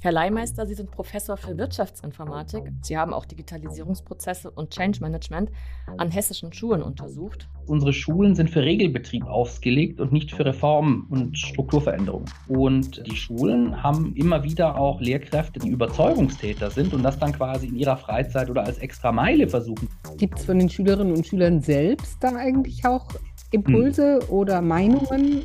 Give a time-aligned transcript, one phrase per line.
[0.00, 2.62] Herr Leihmeister, Sie sind Professor für Wirtschaftsinformatik.
[2.82, 5.50] Sie haben auch Digitalisierungsprozesse und Change Management
[5.96, 7.48] an hessischen Schulen untersucht.
[7.66, 12.30] Unsere Schulen sind für Regelbetrieb ausgelegt und nicht für Reformen und Strukturveränderungen.
[12.46, 17.66] Und die Schulen haben immer wieder auch Lehrkräfte, die Überzeugungstäter sind und das dann quasi
[17.66, 19.88] in ihrer Freizeit oder als extra Meile versuchen.
[20.16, 23.08] Gibt es von den Schülerinnen und Schülern selbst da eigentlich auch
[23.50, 24.30] Impulse hm.
[24.30, 25.42] oder Meinungen?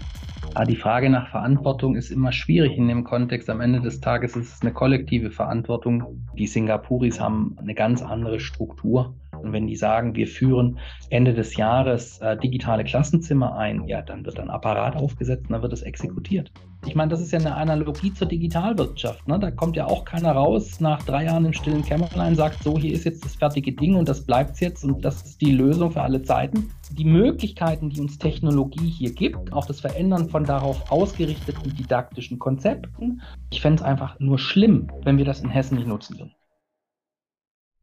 [0.55, 3.49] Aber die Frage nach Verantwortung ist immer schwierig in dem Kontext.
[3.49, 6.27] Am Ende des Tages ist es eine kollektive Verantwortung.
[6.37, 9.15] Die Singapuris haben eine ganz andere Struktur.
[9.43, 10.79] Und wenn die sagen, wir führen
[11.09, 15.61] Ende des Jahres äh, digitale Klassenzimmer ein, ja, dann wird ein Apparat aufgesetzt und dann
[15.61, 16.51] wird es exekutiert.
[16.85, 19.25] Ich meine, das ist ja eine Analogie zur Digitalwirtschaft.
[19.27, 19.39] Ne?
[19.39, 22.93] Da kommt ja auch keiner raus nach drei Jahren im stillen Kämmerlein, sagt, so, hier
[22.93, 26.01] ist jetzt das fertige Ding und das bleibt jetzt und das ist die Lösung für
[26.01, 26.69] alle Zeiten.
[26.91, 33.21] Die Möglichkeiten, die uns Technologie hier gibt, auch das Verändern von darauf ausgerichteten didaktischen Konzepten,
[33.49, 36.33] ich fände es einfach nur schlimm, wenn wir das in Hessen nicht nutzen würden.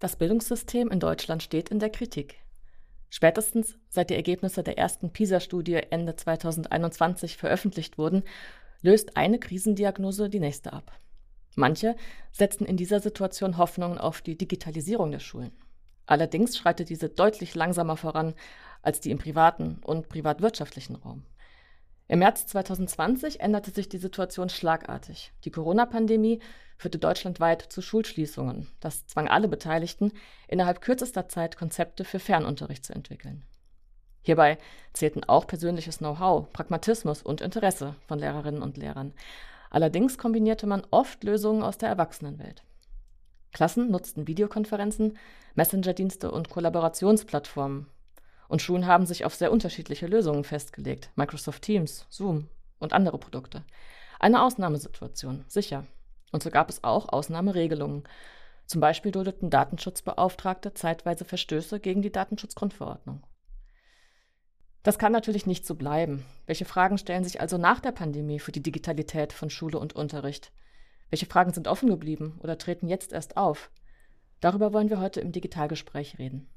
[0.00, 2.36] Das Bildungssystem in Deutschland steht in der Kritik.
[3.10, 8.22] Spätestens seit die Ergebnisse der ersten PISA-Studie Ende 2021 veröffentlicht wurden,
[8.80, 10.90] löst eine Krisendiagnose die nächste ab.
[11.54, 11.96] Manche
[12.32, 15.52] setzen in dieser Situation Hoffnungen auf die Digitalisierung der Schulen.
[16.06, 18.32] Allerdings schreitet diese deutlich langsamer voran
[18.80, 21.24] als die im privaten und privatwirtschaftlichen Raum.
[22.11, 25.30] Im März 2020 änderte sich die Situation schlagartig.
[25.44, 26.41] Die Corona-Pandemie
[26.77, 28.67] führte deutschlandweit zu Schulschließungen.
[28.80, 30.11] Das zwang alle Beteiligten,
[30.48, 33.44] innerhalb kürzester Zeit Konzepte für Fernunterricht zu entwickeln.
[34.22, 34.58] Hierbei
[34.92, 39.14] zählten auch persönliches Know-how, Pragmatismus und Interesse von Lehrerinnen und Lehrern.
[39.70, 42.64] Allerdings kombinierte man oft Lösungen aus der Erwachsenenwelt.
[43.52, 45.17] Klassen nutzten Videokonferenzen,
[45.55, 47.86] Messenger-Dienste und Kollaborationsplattformen,
[48.50, 51.10] und Schulen haben sich auf sehr unterschiedliche Lösungen festgelegt.
[51.14, 52.48] Microsoft Teams, Zoom
[52.80, 53.64] und andere Produkte.
[54.18, 55.86] Eine Ausnahmesituation, sicher.
[56.32, 58.02] Und so gab es auch Ausnahmeregelungen.
[58.66, 63.22] Zum Beispiel duldeten Datenschutzbeauftragte zeitweise Verstöße gegen die Datenschutzgrundverordnung.
[64.83, 66.27] Das kann natürlich nicht so bleiben.
[66.46, 70.50] Welche Fragen stellen sich also nach der Pandemie für die Digitalität von Schule und Unterricht?
[71.10, 73.70] Welche Fragen sind offen geblieben oder treten jetzt erst auf?
[74.40, 76.48] Darüber wollen wir heute im Digitalgespräch reden.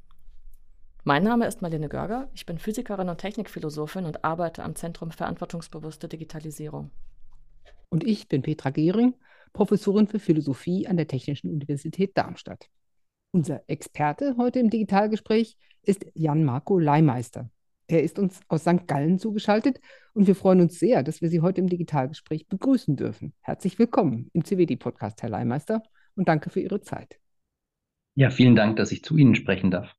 [1.05, 6.07] Mein Name ist Marlene Görger, ich bin Physikerin und Technikphilosophin und arbeite am Zentrum Verantwortungsbewusste
[6.07, 6.91] Digitalisierung.
[7.89, 9.13] Und ich bin Petra Gehring,
[9.51, 12.69] Professorin für Philosophie an der Technischen Universität Darmstadt.
[13.31, 17.49] Unser Experte heute im Digitalgespräch ist Jan-Marco Leimeister.
[17.87, 18.87] Er ist uns aus St.
[18.87, 19.81] Gallen zugeschaltet
[20.13, 23.33] und wir freuen uns sehr, dass wir Sie heute im Digitalgespräch begrüßen dürfen.
[23.41, 25.83] Herzlich willkommen im CWD-Podcast, Herr Leimeister,
[26.15, 27.19] und danke für Ihre Zeit.
[28.15, 29.93] Ja, vielen Dank, dass ich zu Ihnen sprechen darf.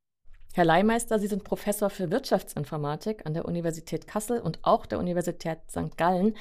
[0.56, 5.58] Herr Leimeister, Sie sind Professor für Wirtschaftsinformatik an der Universität Kassel und auch der Universität
[5.68, 5.96] St.
[5.96, 6.36] Gallen.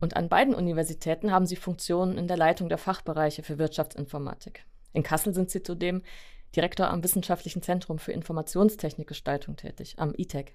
[0.00, 4.66] Und an beiden Universitäten haben Sie Funktionen in der Leitung der Fachbereiche für Wirtschaftsinformatik.
[4.92, 6.02] In Kassel sind Sie zudem
[6.54, 10.54] Direktor am Wissenschaftlichen Zentrum für Informationstechnikgestaltung tätig, am ITEC.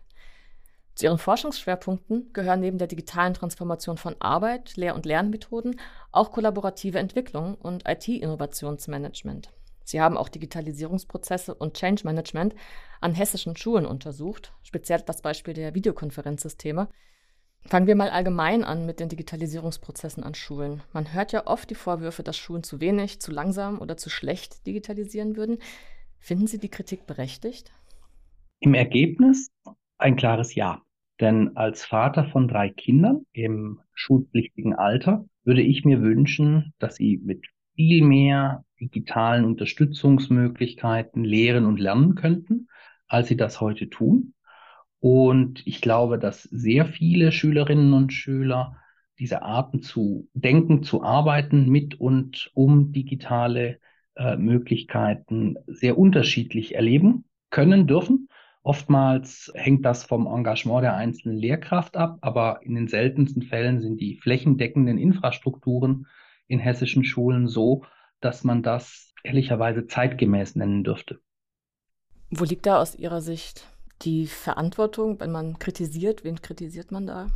[0.94, 5.80] Zu Ihren Forschungsschwerpunkten gehören neben der digitalen Transformation von Arbeit, Lehr- und Lernmethoden
[6.12, 9.50] auch kollaborative Entwicklung und IT-Innovationsmanagement.
[9.90, 12.54] Sie haben auch Digitalisierungsprozesse und Change Management
[13.02, 16.90] an hessischen Schulen untersucht, speziell das Beispiel der Videokonferenzsysteme.
[17.62, 20.84] Fangen wir mal allgemein an mit den Digitalisierungsprozessen an Schulen.
[20.94, 24.68] Man hört ja oft die Vorwürfe, dass Schulen zu wenig, zu langsam oder zu schlecht
[24.68, 25.58] digitalisieren würden.
[26.20, 27.72] Finden Sie die Kritik berechtigt?
[28.60, 29.50] Im Ergebnis
[29.98, 30.84] ein klares Ja.
[31.20, 37.18] Denn als Vater von drei Kindern im schulpflichtigen Alter würde ich mir wünschen, dass sie
[37.18, 37.44] mit
[37.80, 42.68] viel mehr digitalen Unterstützungsmöglichkeiten lehren und lernen könnten,
[43.08, 44.34] als sie das heute tun.
[45.00, 48.76] Und ich glaube, dass sehr viele Schülerinnen und Schüler
[49.18, 53.80] diese Arten zu denken, zu arbeiten mit und um digitale
[54.16, 58.28] äh, Möglichkeiten sehr unterschiedlich erleben können, dürfen.
[58.62, 64.02] Oftmals hängt das vom Engagement der einzelnen Lehrkraft ab, aber in den seltensten Fällen sind
[64.02, 66.08] die flächendeckenden Infrastrukturen
[66.50, 67.86] in hessischen Schulen so,
[68.20, 71.20] dass man das ehrlicherweise zeitgemäß nennen dürfte.
[72.30, 73.66] Wo liegt da aus Ihrer Sicht
[74.02, 76.24] die Verantwortung, wenn man kritisiert?
[76.24, 77.28] Wen kritisiert man da?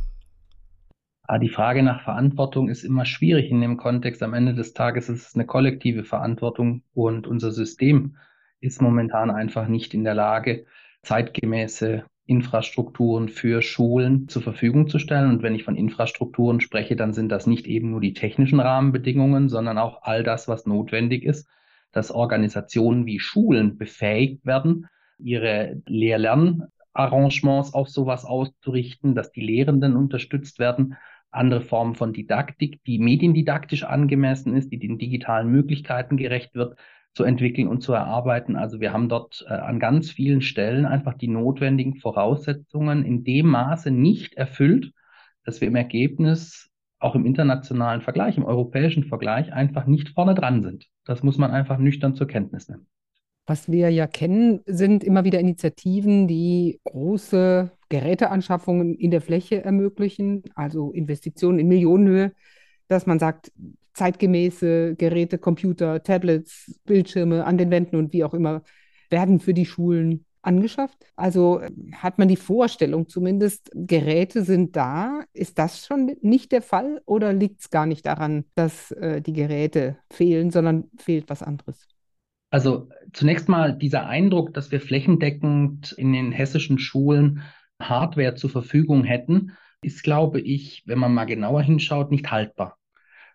[1.26, 4.22] Ah, die Frage nach Verantwortung ist immer schwierig in dem Kontext.
[4.22, 8.16] Am Ende des Tages ist es eine kollektive Verantwortung und unser System
[8.60, 10.66] ist momentan einfach nicht in der Lage,
[11.02, 15.30] zeitgemäße Infrastrukturen für Schulen zur Verfügung zu stellen.
[15.30, 19.48] Und wenn ich von Infrastrukturen spreche, dann sind das nicht eben nur die technischen Rahmenbedingungen,
[19.48, 21.48] sondern auch all das, was notwendig ist,
[21.92, 24.86] dass Organisationen wie Schulen befähigt werden,
[25.18, 30.96] ihre Lehr-Lernarrangements auf sowas auszurichten, dass die Lehrenden unterstützt werden,
[31.30, 36.78] andere Formen von Didaktik, die mediendidaktisch angemessen ist, die den digitalen Möglichkeiten gerecht wird,
[37.14, 38.56] zu entwickeln und zu erarbeiten.
[38.56, 43.46] Also wir haben dort äh, an ganz vielen Stellen einfach die notwendigen Voraussetzungen in dem
[43.46, 44.92] Maße nicht erfüllt,
[45.44, 50.62] dass wir im Ergebnis auch im internationalen Vergleich, im europäischen Vergleich einfach nicht vorne dran
[50.62, 50.86] sind.
[51.04, 52.86] Das muss man einfach nüchtern zur Kenntnis nehmen.
[53.46, 60.44] Was wir ja kennen, sind immer wieder Initiativen, die große Geräteanschaffungen in der Fläche ermöglichen,
[60.54, 62.32] also Investitionen in Millionenhöhe,
[62.88, 63.52] dass man sagt,
[63.94, 68.62] zeitgemäße Geräte, Computer, Tablets, Bildschirme an den Wänden und wie auch immer
[69.10, 70.98] werden für die Schulen angeschafft.
[71.16, 71.60] Also
[71.92, 75.22] hat man die Vorstellung zumindest, Geräte sind da.
[75.32, 79.32] Ist das schon nicht der Fall oder liegt es gar nicht daran, dass äh, die
[79.32, 81.88] Geräte fehlen, sondern fehlt was anderes?
[82.50, 87.42] Also zunächst mal dieser Eindruck, dass wir flächendeckend in den hessischen Schulen
[87.80, 89.52] Hardware zur Verfügung hätten,
[89.82, 92.78] ist, glaube ich, wenn man mal genauer hinschaut, nicht haltbar.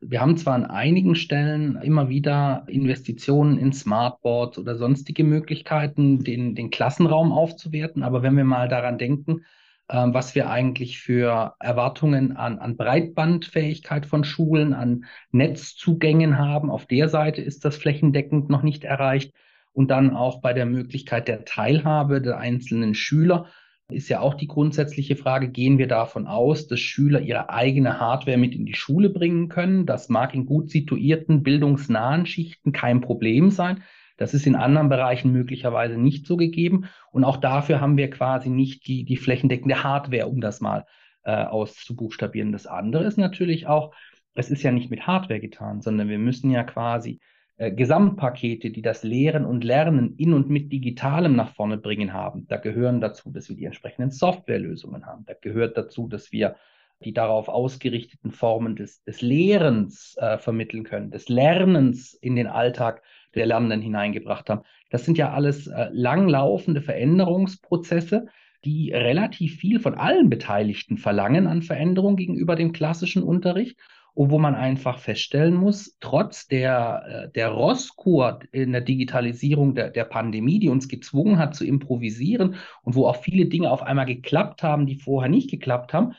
[0.01, 6.55] Wir haben zwar an einigen Stellen immer wieder Investitionen in Smartboards oder sonstige Möglichkeiten, den,
[6.55, 9.43] den Klassenraum aufzuwerten, aber wenn wir mal daran denken,
[9.91, 16.69] ähm, was wir eigentlich für Erwartungen an, an Breitbandfähigkeit von Schulen, an Netzzugängen haben.
[16.69, 19.33] Auf der Seite ist das flächendeckend noch nicht erreicht.
[19.71, 23.47] Und dann auch bei der Möglichkeit der Teilhabe der einzelnen Schüler
[23.89, 28.37] ist ja auch die grundsätzliche Frage, gehen wir davon aus, dass Schüler ihre eigene Hardware
[28.37, 29.85] mit in die Schule bringen können?
[29.85, 33.83] Das mag in gut situierten, bildungsnahen Schichten kein Problem sein.
[34.17, 36.85] Das ist in anderen Bereichen möglicherweise nicht so gegeben.
[37.11, 40.85] Und auch dafür haben wir quasi nicht die, die flächendeckende Hardware, um das mal
[41.23, 42.51] äh, auszubuchstabieren.
[42.51, 43.95] Das andere ist natürlich auch,
[44.35, 47.19] es ist ja nicht mit Hardware getan, sondern wir müssen ja quasi
[47.59, 52.47] äh, Gesamtpakete, die das Lehren und Lernen in und mit Digitalem nach vorne bringen haben.
[52.47, 55.25] Da gehören dazu, dass wir die entsprechenden Softwarelösungen haben.
[55.25, 56.55] Da gehört dazu, dass wir
[57.03, 63.01] die darauf ausgerichteten Formen des, des Lehrens äh, vermitteln können, des Lernens in den Alltag
[63.35, 64.61] der Lernenden hineingebracht haben.
[64.89, 68.27] Das sind ja alles äh, langlaufende Veränderungsprozesse,
[68.63, 73.77] die relativ viel von allen Beteiligten verlangen an Veränderung gegenüber dem klassischen Unterricht
[74.19, 79.91] und wo man einfach feststellen muss, trotz der, äh, der Rosskur in der Digitalisierung der,
[79.91, 84.05] der Pandemie, die uns gezwungen hat zu improvisieren und wo auch viele Dinge auf einmal
[84.05, 86.15] geklappt haben, die vorher nicht geklappt haben,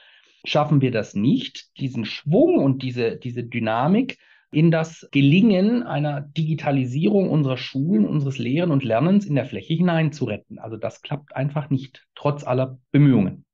[0.46, 4.16] schaffen wir das nicht, diesen Schwung und diese, diese Dynamik
[4.50, 10.58] in das Gelingen einer Digitalisierung unserer Schulen, unseres Lehren und Lernens in der Fläche hineinzuretten.
[10.58, 13.44] Also das klappt einfach nicht, trotz aller Bemühungen.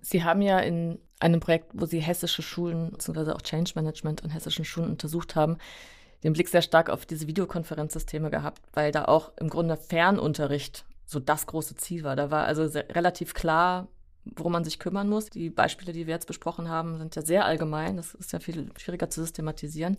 [0.00, 3.32] Sie haben ja in einem Projekt, wo Sie hessische Schulen bzw.
[3.32, 5.58] auch Change Management an hessischen Schulen untersucht haben,
[6.24, 11.20] den Blick sehr stark auf diese Videokonferenzsysteme gehabt, weil da auch im Grunde Fernunterricht so
[11.20, 12.16] das große Ziel war.
[12.16, 13.88] Da war also relativ klar,
[14.24, 15.30] worum man sich kümmern muss.
[15.30, 17.96] Die Beispiele, die wir jetzt besprochen haben, sind ja sehr allgemein.
[17.96, 19.96] Das ist ja viel schwieriger zu systematisieren.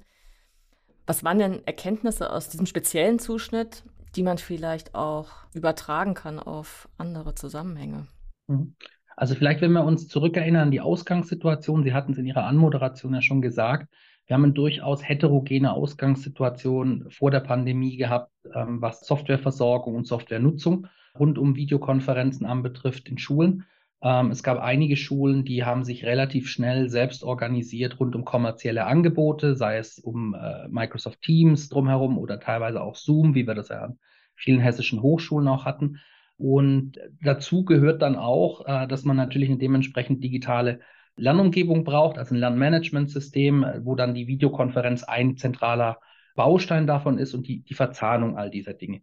[1.07, 3.83] Was waren denn Erkenntnisse aus diesem speziellen Zuschnitt,
[4.15, 8.07] die man vielleicht auch übertragen kann auf andere Zusammenhänge?
[8.47, 8.75] Mhm.
[9.19, 13.13] Also vielleicht, wenn wir uns zurückerinnern an die Ausgangssituation, Sie hatten es in Ihrer Anmoderation
[13.13, 13.93] ja schon gesagt,
[14.25, 20.87] wir haben eine durchaus heterogene Ausgangssituation vor der Pandemie gehabt, ähm, was Softwareversorgung und Softwarenutzung
[21.19, 23.65] rund um Videokonferenzen anbetrifft in Schulen.
[24.01, 28.85] Ähm, es gab einige Schulen, die haben sich relativ schnell selbst organisiert rund um kommerzielle
[28.85, 33.67] Angebote, sei es um äh, Microsoft Teams drumherum oder teilweise auch Zoom, wie wir das
[33.67, 33.99] ja an
[34.37, 35.99] vielen hessischen Hochschulen auch hatten.
[36.39, 40.79] Und dazu gehört dann auch, äh, dass man natürlich eine dementsprechend digitale
[41.17, 45.99] Lernumgebung braucht, also ein Lernmanagementsystem, wo dann die Videokonferenz ein zentraler
[46.35, 49.01] Baustein davon ist und die, die Verzahnung all dieser Dinge.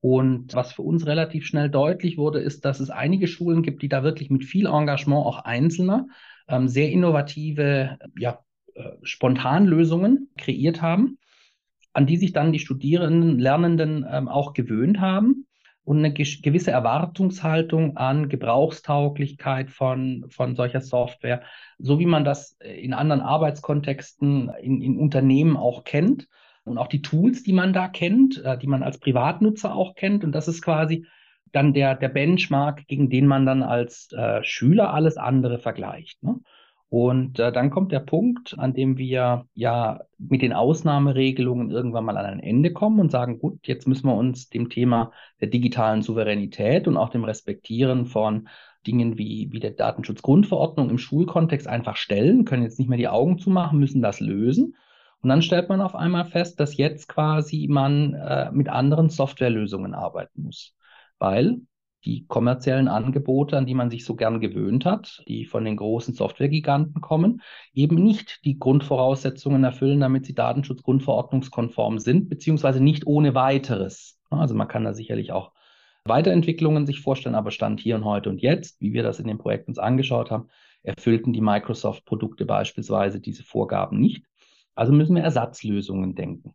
[0.00, 3.88] Und was für uns relativ schnell deutlich wurde, ist, dass es einige Schulen gibt, die
[3.88, 6.06] da wirklich mit viel Engagement, auch Einzelner,
[6.46, 8.38] ähm, sehr innovative, ja,
[8.74, 11.18] äh, Spontanlösungen kreiert haben,
[11.92, 15.45] an die sich dann die Studierenden, Lernenden ähm, auch gewöhnt haben
[15.86, 21.42] und eine gewisse Erwartungshaltung an Gebrauchstauglichkeit von, von solcher Software,
[21.78, 26.26] so wie man das in anderen Arbeitskontexten in, in Unternehmen auch kennt
[26.64, 30.24] und auch die Tools, die man da kennt, äh, die man als Privatnutzer auch kennt.
[30.24, 31.06] Und das ist quasi
[31.52, 36.20] dann der, der Benchmark, gegen den man dann als äh, Schüler alles andere vergleicht.
[36.20, 36.40] Ne?
[36.88, 42.16] Und äh, dann kommt der Punkt, an dem wir ja mit den Ausnahmeregelungen irgendwann mal
[42.16, 46.02] an ein Ende kommen und sagen, gut, jetzt müssen wir uns dem Thema der digitalen
[46.02, 48.48] Souveränität und auch dem Respektieren von
[48.86, 53.38] Dingen wie, wie der Datenschutzgrundverordnung im Schulkontext einfach stellen, können jetzt nicht mehr die Augen
[53.38, 54.76] zumachen, müssen das lösen.
[55.22, 59.92] Und dann stellt man auf einmal fest, dass jetzt quasi man äh, mit anderen Softwarelösungen
[59.92, 60.76] arbeiten muss.
[61.18, 61.62] Weil
[62.06, 66.14] die kommerziellen Angebote, an die man sich so gern gewöhnt hat, die von den großen
[66.14, 67.42] Softwaregiganten kommen,
[67.74, 74.18] eben nicht die Grundvoraussetzungen erfüllen, damit sie datenschutzgrundverordnungskonform sind, beziehungsweise nicht ohne weiteres.
[74.30, 75.52] Also man kann da sicherlich auch
[76.04, 79.38] Weiterentwicklungen sich vorstellen, aber Stand hier und heute und jetzt, wie wir das in dem
[79.38, 80.48] Projekt uns angeschaut haben,
[80.82, 84.24] erfüllten die Microsoft-Produkte beispielsweise diese Vorgaben nicht.
[84.76, 86.54] Also müssen wir Ersatzlösungen denken.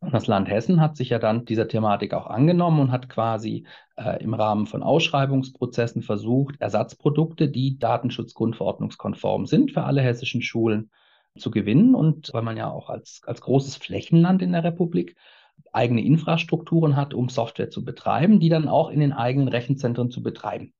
[0.00, 4.22] Das Land Hessen hat sich ja dann dieser Thematik auch angenommen und hat quasi äh,
[4.22, 10.90] im Rahmen von Ausschreibungsprozessen versucht, Ersatzprodukte, die datenschutzgrundverordnungskonform sind, für alle hessischen Schulen
[11.36, 11.96] zu gewinnen.
[11.96, 15.16] Und weil man ja auch als, als großes Flächenland in der Republik
[15.72, 20.22] eigene Infrastrukturen hat, um Software zu betreiben, die dann auch in den eigenen Rechenzentren zu
[20.22, 20.72] betreiben.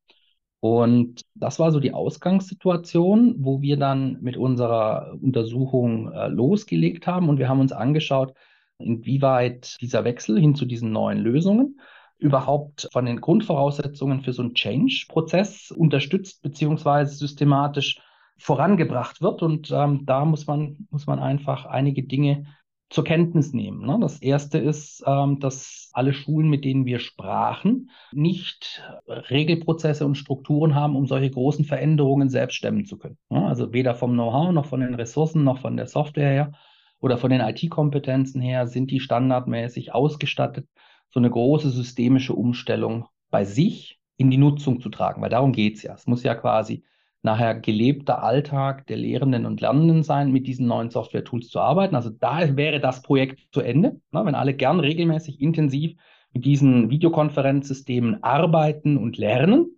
[0.61, 7.29] Und das war so die Ausgangssituation, wo wir dann mit unserer Untersuchung äh, losgelegt haben
[7.29, 8.35] und wir haben uns angeschaut,
[8.79, 11.81] inwieweit dieser Wechsel hin zu diesen neuen Lösungen
[12.19, 18.01] überhaupt von den Grundvoraussetzungen für so einen Change-Prozess unterstützt beziehungsweise systematisch
[18.37, 19.43] vorangebracht wird.
[19.43, 22.47] Und ähm, da muss man, muss man einfach einige Dinge
[22.91, 23.87] zur Kenntnis nehmen.
[23.87, 23.99] Ne?
[24.01, 30.75] Das erste ist, ähm, dass alle Schulen, mit denen wir sprachen, nicht Regelprozesse und Strukturen
[30.75, 33.19] haben, um solche großen Veränderungen selbst stemmen zu können.
[33.29, 33.47] Ne?
[33.47, 36.53] Also weder vom Know-how noch von den Ressourcen noch von der Software her
[37.01, 40.69] oder von den IT-Kompetenzen her sind die standardmäßig ausgestattet,
[41.11, 45.23] so eine große systemische Umstellung bei sich in die Nutzung zu tragen.
[45.23, 45.95] Weil darum geht es ja.
[45.95, 46.85] Es muss ja quasi
[47.23, 51.95] nachher gelebter Alltag der Lehrenden und Lernenden sein, mit diesen neuen Software-Tools zu arbeiten.
[51.95, 55.97] Also da wäre das Projekt zu Ende, ne, wenn alle gern regelmäßig intensiv
[56.33, 59.77] mit diesen Videokonferenzsystemen arbeiten und lernen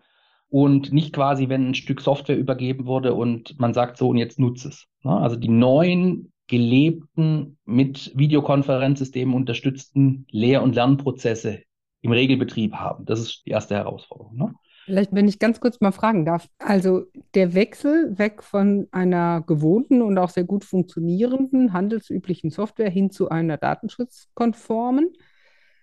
[0.48, 4.38] und nicht quasi, wenn ein Stück Software übergeben wurde und man sagt so und jetzt
[4.38, 4.86] nutze es.
[5.02, 5.16] Ne.
[5.16, 11.62] Also die neuen gelebten, mit Videokonferenzsystemen unterstützten Lehr- und Lernprozesse
[12.02, 13.06] im Regelbetrieb haben.
[13.06, 14.36] Das ist die erste Herausforderung.
[14.36, 14.54] Ne?
[14.84, 16.48] Vielleicht, wenn ich ganz kurz mal fragen darf.
[16.58, 17.04] Also
[17.34, 23.28] der Wechsel weg von einer gewohnten und auch sehr gut funktionierenden handelsüblichen Software hin zu
[23.28, 25.12] einer datenschutzkonformen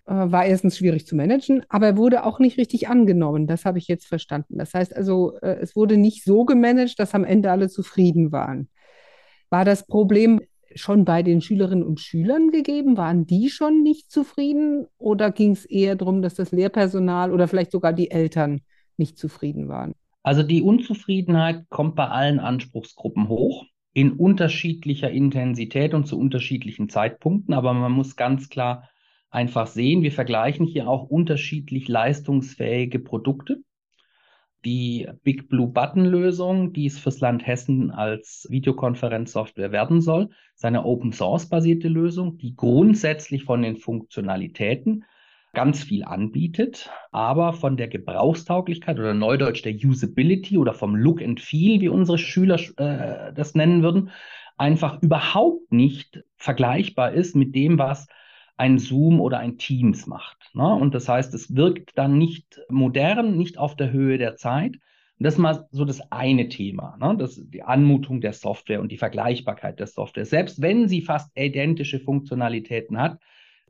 [0.04, 3.46] äh, war erstens schwierig zu managen, aber er wurde auch nicht richtig angenommen.
[3.46, 4.58] Das habe ich jetzt verstanden.
[4.58, 8.68] Das heißt also, äh, es wurde nicht so gemanagt, dass am Ende alle zufrieden waren.
[9.48, 10.42] War das Problem
[10.78, 12.96] schon bei den Schülerinnen und Schülern gegeben?
[12.96, 17.72] Waren die schon nicht zufrieden oder ging es eher darum, dass das Lehrpersonal oder vielleicht
[17.72, 18.60] sogar die Eltern
[18.96, 19.94] nicht zufrieden waren?
[20.22, 27.54] Also die Unzufriedenheit kommt bei allen Anspruchsgruppen hoch, in unterschiedlicher Intensität und zu unterschiedlichen Zeitpunkten,
[27.54, 28.88] aber man muss ganz klar
[29.30, 33.62] einfach sehen, wir vergleichen hier auch unterschiedlich leistungsfähige Produkte.
[34.64, 40.64] Die Big Blue Button Lösung, die es fürs Land Hessen als Videokonferenzsoftware werden soll, ist
[40.64, 45.04] eine Open Source basierte Lösung, die grundsätzlich von den Funktionalitäten
[45.54, 51.40] ganz viel anbietet, aber von der Gebrauchstauglichkeit oder neudeutsch der Usability oder vom Look and
[51.40, 54.10] Feel, wie unsere Schüler äh, das nennen würden,
[54.56, 58.08] einfach überhaupt nicht vergleichbar ist mit dem, was
[58.58, 60.50] ein Zoom oder ein Teams macht.
[60.52, 60.66] Ne?
[60.66, 64.74] Und das heißt, es wirkt dann nicht modern, nicht auf der Höhe der Zeit.
[64.74, 67.16] Und das ist mal so das eine Thema, ne?
[67.16, 70.26] das, die Anmutung der Software und die Vergleichbarkeit der Software.
[70.26, 73.18] Selbst wenn sie fast identische Funktionalitäten hat,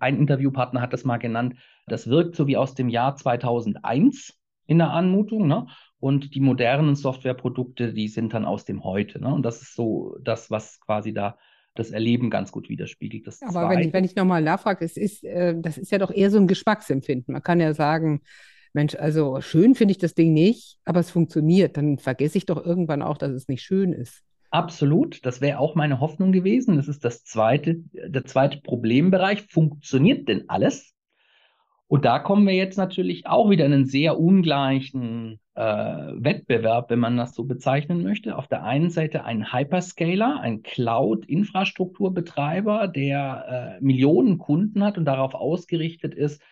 [0.01, 4.79] ein Interviewpartner hat das mal genannt, das wirkt so wie aus dem Jahr 2001 in
[4.79, 5.49] der Anmutung.
[5.49, 5.67] Ne?
[6.01, 9.21] Und die modernen Softwareprodukte, die sind dann aus dem Heute.
[9.21, 9.33] Ne?
[9.35, 11.37] Und das ist so das, was quasi da
[11.79, 13.27] das Erleben ganz gut widerspiegelt.
[13.27, 16.11] Das Aber wenn ich, wenn ich nochmal nachfrage, es ist, äh, das ist ja doch
[16.11, 17.33] eher so ein Geschmacksempfinden.
[17.33, 18.23] Man kann ja sagen,
[18.73, 21.77] Mensch, also schön finde ich das Ding nicht, aber es funktioniert.
[21.77, 24.23] Dann vergesse ich doch irgendwann auch, dass es nicht schön ist.
[24.51, 26.77] Absolut, das wäre auch meine Hoffnung gewesen.
[26.77, 29.47] Das ist das zweite, der zweite Problembereich.
[29.51, 30.95] Funktioniert denn alles?
[31.89, 36.99] Und da kommen wir jetzt natürlich auch wieder in einen sehr ungleichen äh, Wettbewerb, wenn
[36.99, 38.37] man das so bezeichnen möchte.
[38.37, 45.35] Auf der einen Seite ein Hyperscaler, ein Cloud-Infrastrukturbetreiber, der äh, Millionen Kunden hat und darauf
[45.35, 46.43] ausgerichtet ist,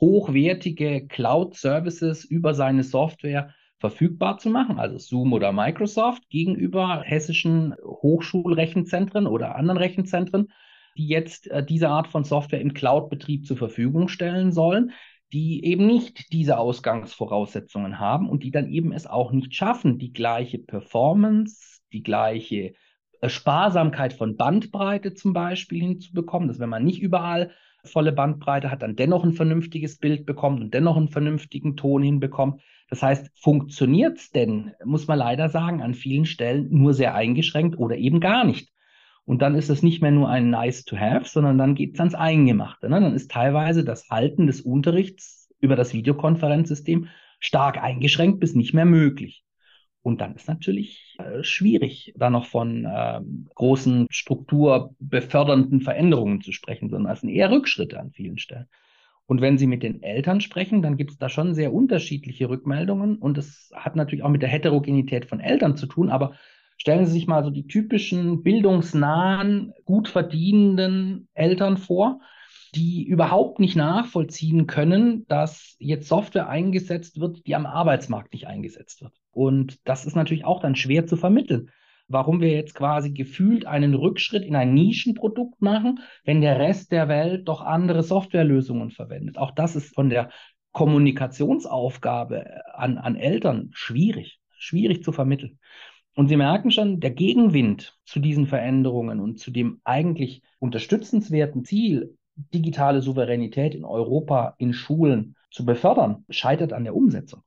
[0.00, 9.26] hochwertige Cloud-Services über seine Software verfügbar zu machen, also Zoom oder Microsoft, gegenüber hessischen Hochschulrechenzentren
[9.26, 10.52] oder anderen Rechenzentren,
[10.96, 14.92] die jetzt äh, diese Art von Software im Cloud-Betrieb zur Verfügung stellen sollen,
[15.32, 20.12] die eben nicht diese Ausgangsvoraussetzungen haben und die dann eben es auch nicht schaffen, die
[20.12, 22.74] gleiche Performance, die gleiche
[23.20, 27.50] äh, Sparsamkeit von Bandbreite zum Beispiel hinzubekommen, dass wenn man nicht überall
[27.84, 32.62] volle Bandbreite hat, dann dennoch ein vernünftiges Bild bekommt und dennoch einen vernünftigen Ton hinbekommt.
[32.88, 37.78] Das heißt, funktioniert es denn, muss man leider sagen, an vielen Stellen nur sehr eingeschränkt
[37.78, 38.73] oder eben gar nicht.
[39.26, 42.00] Und dann ist es nicht mehr nur ein Nice to have, sondern dann geht es
[42.00, 42.88] ans Eingemachte.
[42.90, 43.00] Ne?
[43.00, 47.08] Dann ist teilweise das Halten des Unterrichts über das Videokonferenzsystem
[47.40, 49.44] stark eingeschränkt bis nicht mehr möglich.
[50.02, 53.20] Und dann ist natürlich äh, schwierig, da noch von äh,
[53.54, 58.66] großen strukturbefördernden Veränderungen zu sprechen, sondern es sind eher Rückschritte an vielen Stellen.
[59.26, 63.16] Und wenn Sie mit den Eltern sprechen, dann gibt es da schon sehr unterschiedliche Rückmeldungen.
[63.16, 66.10] Und es hat natürlich auch mit der Heterogenität von Eltern zu tun.
[66.10, 66.34] Aber
[66.76, 72.20] stellen Sie sich mal so die typischen bildungsnahen, gut verdienenden Eltern vor,
[72.74, 79.02] die überhaupt nicht nachvollziehen können, dass jetzt Software eingesetzt wird, die am Arbeitsmarkt nicht eingesetzt
[79.02, 79.12] wird.
[79.30, 81.70] Und das ist natürlich auch dann schwer zu vermitteln.
[82.06, 87.08] Warum wir jetzt quasi gefühlt einen Rückschritt in ein Nischenprodukt machen, wenn der Rest der
[87.08, 89.38] Welt doch andere Softwarelösungen verwendet.
[89.38, 90.30] Auch das ist von der
[90.72, 95.58] Kommunikationsaufgabe an, an Eltern schwierig, schwierig zu vermitteln.
[96.14, 102.16] Und Sie merken schon, der Gegenwind zu diesen Veränderungen und zu dem eigentlich unterstützenswerten Ziel,
[102.36, 107.42] digitale Souveränität in Europa in Schulen zu befördern, scheitert an der Umsetzung.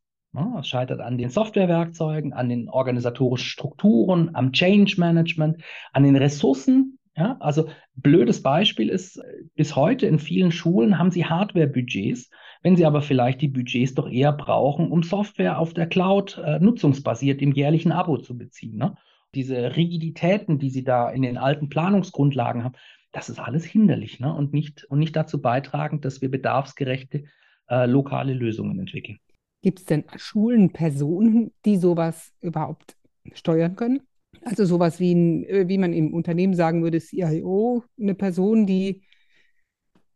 [0.59, 6.99] Es scheitert an den Softwarewerkzeugen, an den organisatorischen Strukturen, am Change Management, an den Ressourcen.
[7.15, 9.19] Ja, also blödes Beispiel ist,
[9.55, 12.29] bis heute in vielen Schulen haben sie Hardware-Budgets,
[12.63, 16.59] wenn sie aber vielleicht die Budgets doch eher brauchen, um Software auf der Cloud äh,
[16.59, 18.77] nutzungsbasiert im jährlichen Abo zu beziehen.
[18.77, 18.95] Ne?
[19.35, 22.75] Diese Rigiditäten, die sie da in den alten Planungsgrundlagen haben,
[23.11, 24.33] das ist alles hinderlich ne?
[24.33, 27.23] und, nicht, und nicht dazu beitragend, dass wir bedarfsgerechte
[27.69, 29.19] äh, lokale Lösungen entwickeln.
[29.61, 32.95] Gibt es denn Schulen, Personen, die sowas überhaupt
[33.33, 34.01] steuern können?
[34.43, 39.01] Also sowas wie, ein, äh, wie man im Unternehmen sagen würde, CIO, eine Person, die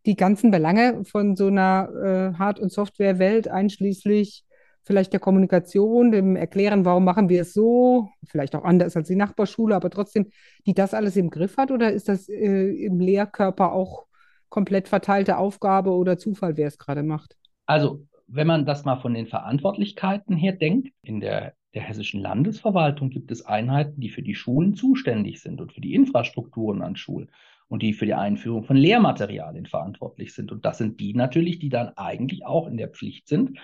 [0.05, 1.89] die ganzen Belange von so einer
[2.34, 4.46] äh, Hard- und Softwarewelt einschließlich
[4.84, 9.15] vielleicht der Kommunikation, dem Erklären, warum machen wir es so, vielleicht auch anders als die
[9.15, 10.31] Nachbarschule, aber trotzdem,
[10.65, 14.08] die das alles im Griff hat oder ist das äh, im Lehrkörper auch
[14.50, 17.38] komplett verteilte Aufgabe oder Zufall, wer es gerade macht?
[17.67, 23.10] Also, wenn man das mal von den Verantwortlichkeiten her denkt, in der, der hessischen Landesverwaltung
[23.10, 27.29] gibt es Einheiten, die für die Schulen zuständig sind und für die Infrastrukturen an Schulen
[27.71, 30.51] und die für die Einführung von Lehrmaterialien verantwortlich sind.
[30.51, 33.59] Und das sind die natürlich, die dann eigentlich auch in der Pflicht sind,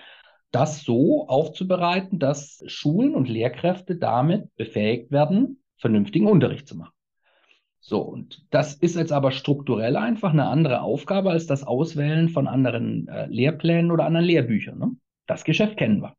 [0.52, 6.94] das so aufzubereiten, dass Schulen und Lehrkräfte damit befähigt werden, vernünftigen Unterricht zu machen.
[7.82, 12.48] So, und das ist jetzt aber strukturell einfach eine andere Aufgabe als das Auswählen von
[12.48, 14.80] anderen äh, Lehrplänen oder anderen Lehrbüchern.
[14.80, 14.92] Ne?
[15.26, 16.17] Das Geschäft kennen wir.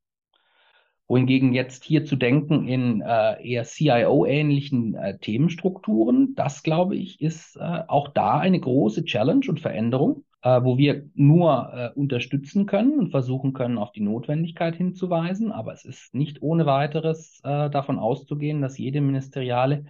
[1.09, 7.57] Wohingegen jetzt hier zu denken in äh, eher CIO-ähnlichen äh, Themenstrukturen, das glaube ich, ist
[7.57, 12.99] äh, auch da eine große Challenge und Veränderung äh, wo wir nur äh, unterstützen können
[12.99, 15.51] und versuchen können, auf die Notwendigkeit hinzuweisen.
[15.51, 19.87] Aber es ist nicht ohne weiteres äh, davon auszugehen, dass jede ministeriale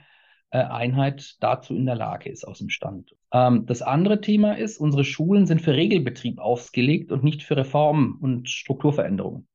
[0.50, 3.14] Einheit dazu in der Lage ist aus dem Stand.
[3.34, 8.14] Ähm, das andere Thema ist, unsere Schulen sind für Regelbetrieb ausgelegt und nicht für Reformen
[8.18, 9.46] und Strukturveränderungen.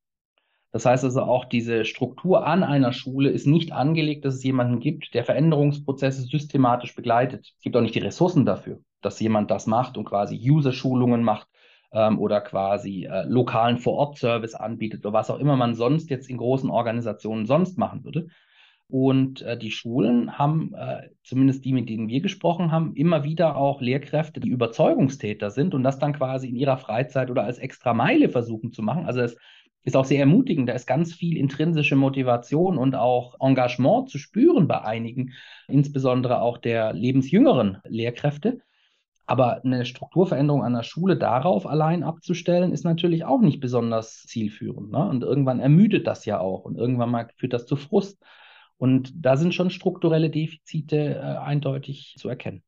[0.74, 4.80] Das heißt also auch diese Struktur an einer Schule ist nicht angelegt, dass es jemanden
[4.80, 7.54] gibt, der Veränderungsprozesse systematisch begleitet.
[7.58, 11.48] Es gibt auch nicht die Ressourcen dafür, dass jemand das macht und quasi User-Schulungen macht
[11.92, 16.38] ähm, oder quasi äh, lokalen Vor-Ort-Service anbietet oder was auch immer man sonst jetzt in
[16.38, 18.30] großen Organisationen sonst machen würde.
[18.88, 23.58] Und äh, die Schulen haben, äh, zumindest die, mit denen wir gesprochen haben, immer wieder
[23.58, 28.30] auch Lehrkräfte, die Überzeugungstäter sind und das dann quasi in ihrer Freizeit oder als Extrameile
[28.30, 29.06] versuchen zu machen.
[29.06, 29.38] Also es
[29.84, 30.70] ist auch sehr ermutigend.
[30.70, 35.34] Da ist ganz viel intrinsische Motivation und auch Engagement zu spüren bei einigen,
[35.68, 38.62] insbesondere auch der lebensjüngeren Lehrkräfte.
[39.26, 44.92] Aber eine Strukturveränderung an der Schule darauf allein abzustellen, ist natürlich auch nicht besonders zielführend.
[44.92, 45.08] Ne?
[45.08, 48.22] Und irgendwann ermüdet das ja auch und irgendwann mal führt das zu Frust.
[48.78, 52.64] Und da sind schon strukturelle Defizite äh, eindeutig zu erkennen.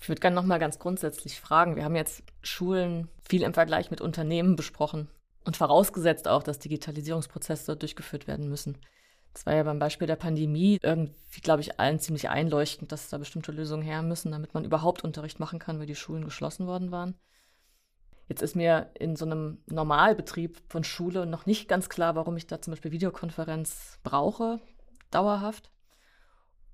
[0.00, 1.76] Ich würde gerne nochmal ganz grundsätzlich fragen.
[1.76, 5.08] Wir haben jetzt Schulen viel im Vergleich mit Unternehmen besprochen.
[5.44, 8.78] Und vorausgesetzt auch, dass Digitalisierungsprozesse durchgeführt werden müssen.
[9.34, 13.18] Das war ja beim Beispiel der Pandemie irgendwie, glaube ich, allen ziemlich einleuchtend, dass da
[13.18, 16.92] bestimmte Lösungen her müssen, damit man überhaupt Unterricht machen kann, weil die Schulen geschlossen worden
[16.92, 17.16] waren.
[18.28, 22.46] Jetzt ist mir in so einem Normalbetrieb von Schule noch nicht ganz klar, warum ich
[22.46, 24.60] da zum Beispiel Videokonferenz brauche,
[25.10, 25.70] dauerhaft.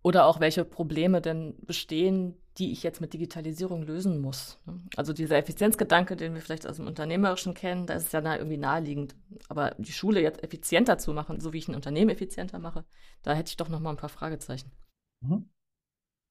[0.02, 4.58] Oder auch welche Probleme denn bestehen, die ich jetzt mit Digitalisierung lösen muss.
[4.66, 4.80] Ne?
[4.96, 8.56] Also dieser Effizienzgedanke, den wir vielleicht aus dem Unternehmerischen kennen, da ist es ja irgendwie
[8.56, 9.14] naheliegend.
[9.48, 12.84] Aber die Schule jetzt effizienter zu machen, so wie ich ein Unternehmen effizienter mache,
[13.22, 14.72] da hätte ich doch noch mal ein paar Fragezeichen.
[15.20, 15.48] Mhm.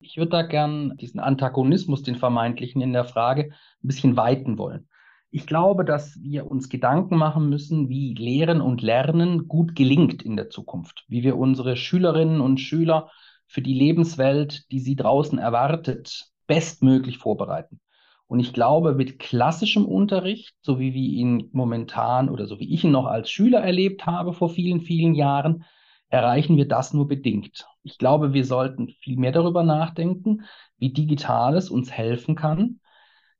[0.01, 3.51] Ich würde da gern diesen Antagonismus, den vermeintlichen in der Frage,
[3.83, 4.87] ein bisschen weiten wollen.
[5.31, 10.37] Ich glaube, dass wir uns Gedanken machen müssen, wie Lehren und Lernen gut gelingt in
[10.37, 13.11] der Zukunft, wie wir unsere Schülerinnen und Schüler
[13.49, 17.79] für die Lebenswelt, die sie draußen erwartet, bestmöglich vorbereiten.
[18.27, 22.83] Und ich glaube, mit klassischem Unterricht, so wie wir ihn momentan oder so wie ich
[22.83, 25.65] ihn noch als Schüler erlebt habe vor vielen, vielen Jahren,
[26.09, 27.65] erreichen wir das nur bedingt.
[27.81, 30.43] Ich glaube, wir sollten viel mehr darüber nachdenken,
[30.77, 32.79] wie Digitales uns helfen kann,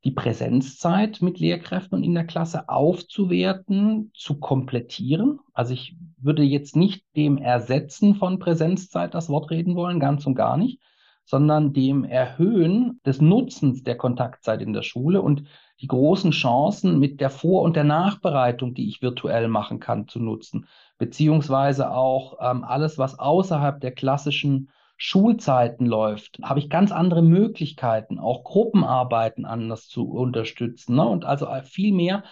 [0.04, 5.40] die Präsenzzeit mit Lehrkräften und in der Klasse aufzuwerten, zu komplettieren.
[5.52, 10.34] Also ich würde jetzt nicht dem Ersetzen von Präsenzzeit das Wort reden wollen, ganz und
[10.34, 10.80] gar nicht,
[11.24, 15.44] sondern dem Erhöhen des Nutzens der Kontaktzeit in der Schule und
[15.80, 20.18] die großen Chancen mit der Vor- und der Nachbereitung, die ich virtuell machen kann, zu
[20.18, 20.66] nutzen,
[20.98, 24.70] beziehungsweise auch ähm, alles, was außerhalb der klassischen
[25.02, 31.08] Schulzeiten läuft, habe ich ganz andere Möglichkeiten, auch Gruppenarbeiten anders zu unterstützen ne?
[31.08, 32.22] und also viel mehr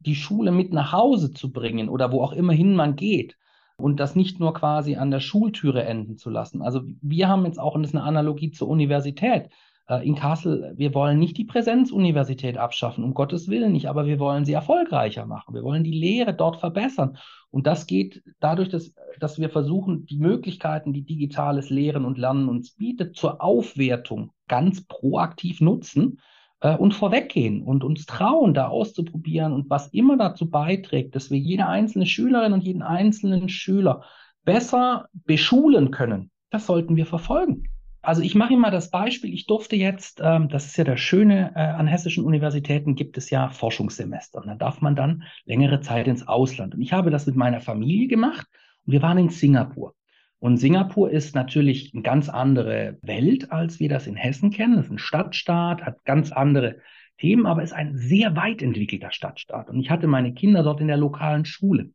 [0.00, 3.36] die Schule mit nach Hause zu bringen oder wo auch immerhin man geht
[3.76, 6.62] und das nicht nur quasi an der Schultüre enden zu lassen.
[6.62, 9.48] Also wir haben jetzt auch, und das ist eine Analogie zur Universität, äh,
[10.02, 14.44] in Kassel, wir wollen nicht die Präsenzuniversität abschaffen, um Gottes Willen nicht, aber wir wollen
[14.44, 15.54] sie erfolgreicher machen.
[15.54, 17.18] Wir wollen die Lehre dort verbessern.
[17.50, 22.48] Und das geht dadurch, dass, dass wir versuchen, die Möglichkeiten, die digitales Lehren und Lernen
[22.48, 26.18] uns bietet, zur Aufwertung ganz proaktiv nutzen
[26.60, 31.38] äh, und vorweggehen und uns trauen, da auszuprobieren und was immer dazu beiträgt, dass wir
[31.38, 34.02] jede einzelne Schülerin und jeden einzelnen Schüler
[34.44, 36.30] besser beschulen können.
[36.50, 37.68] Das sollten wir verfolgen.
[38.06, 41.50] Also ich mache immer das Beispiel, ich durfte jetzt, ähm, das ist ja das Schöne,
[41.56, 44.40] äh, an hessischen Universitäten gibt es ja Forschungssemester.
[44.40, 46.76] Und da darf man dann längere Zeit ins Ausland.
[46.76, 48.46] Und ich habe das mit meiner Familie gemacht
[48.84, 49.96] und wir waren in Singapur.
[50.38, 54.78] Und Singapur ist natürlich eine ganz andere Welt, als wir das in Hessen kennen.
[54.78, 56.78] Es ist ein Stadtstaat, hat ganz andere
[57.18, 59.68] Themen, aber ist ein sehr weit entwickelter Stadtstaat.
[59.68, 61.90] Und ich hatte meine Kinder dort in der lokalen Schule.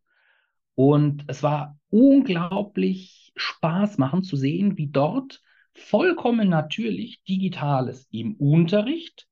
[0.76, 5.42] Und es war unglaublich Spaß machen zu sehen, wie dort
[5.74, 9.28] vollkommen natürlich Digitales im Unterricht,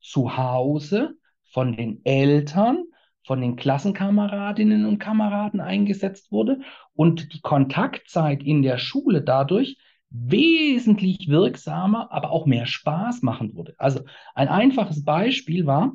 [0.00, 1.14] zu Hause,
[1.52, 2.84] von den Eltern,
[3.26, 6.60] von den Klassenkameradinnen und Kameraden eingesetzt wurde
[6.94, 9.76] und die Kontaktzeit in der Schule dadurch
[10.10, 13.74] wesentlich wirksamer, aber auch mehr Spaß machen würde.
[13.78, 14.00] Also
[14.34, 15.92] ein einfaches Beispiel war,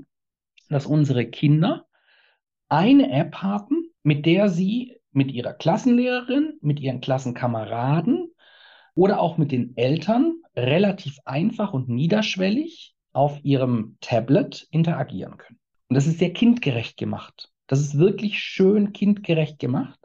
[0.70, 1.86] dass unsere Kinder
[2.70, 8.25] eine App haben, mit der sie mit ihrer Klassenlehrerin, mit ihren Klassenkameraden
[8.96, 15.60] oder auch mit den Eltern relativ einfach und niederschwellig auf ihrem Tablet interagieren können.
[15.90, 17.52] Und das ist sehr kindgerecht gemacht.
[17.68, 20.00] Das ist wirklich schön kindgerecht gemacht.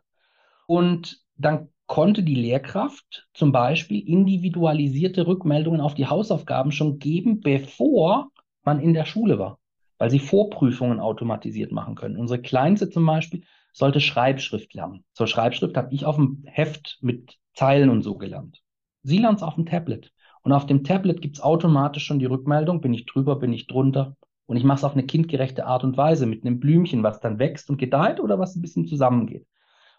[0.67, 8.31] Und dann konnte die Lehrkraft zum Beispiel individualisierte Rückmeldungen auf die Hausaufgaben schon geben, bevor
[8.63, 9.59] man in der Schule war,
[9.99, 12.17] weil sie Vorprüfungen automatisiert machen können.
[12.17, 15.05] Unsere Kleinste zum Beispiel sollte Schreibschrift lernen.
[15.15, 18.63] Zur Schreibschrift habe ich auf dem Heft mit Zeilen und so gelernt.
[19.03, 20.13] Sie lernt es auf dem Tablet.
[20.43, 23.67] Und auf dem Tablet gibt es automatisch schon die Rückmeldung, bin ich drüber, bin ich
[23.67, 24.17] drunter.
[24.47, 27.39] Und ich mache es auf eine kindgerechte Art und Weise mit einem Blümchen, was dann
[27.39, 29.47] wächst und gedeiht oder was ein bisschen zusammengeht.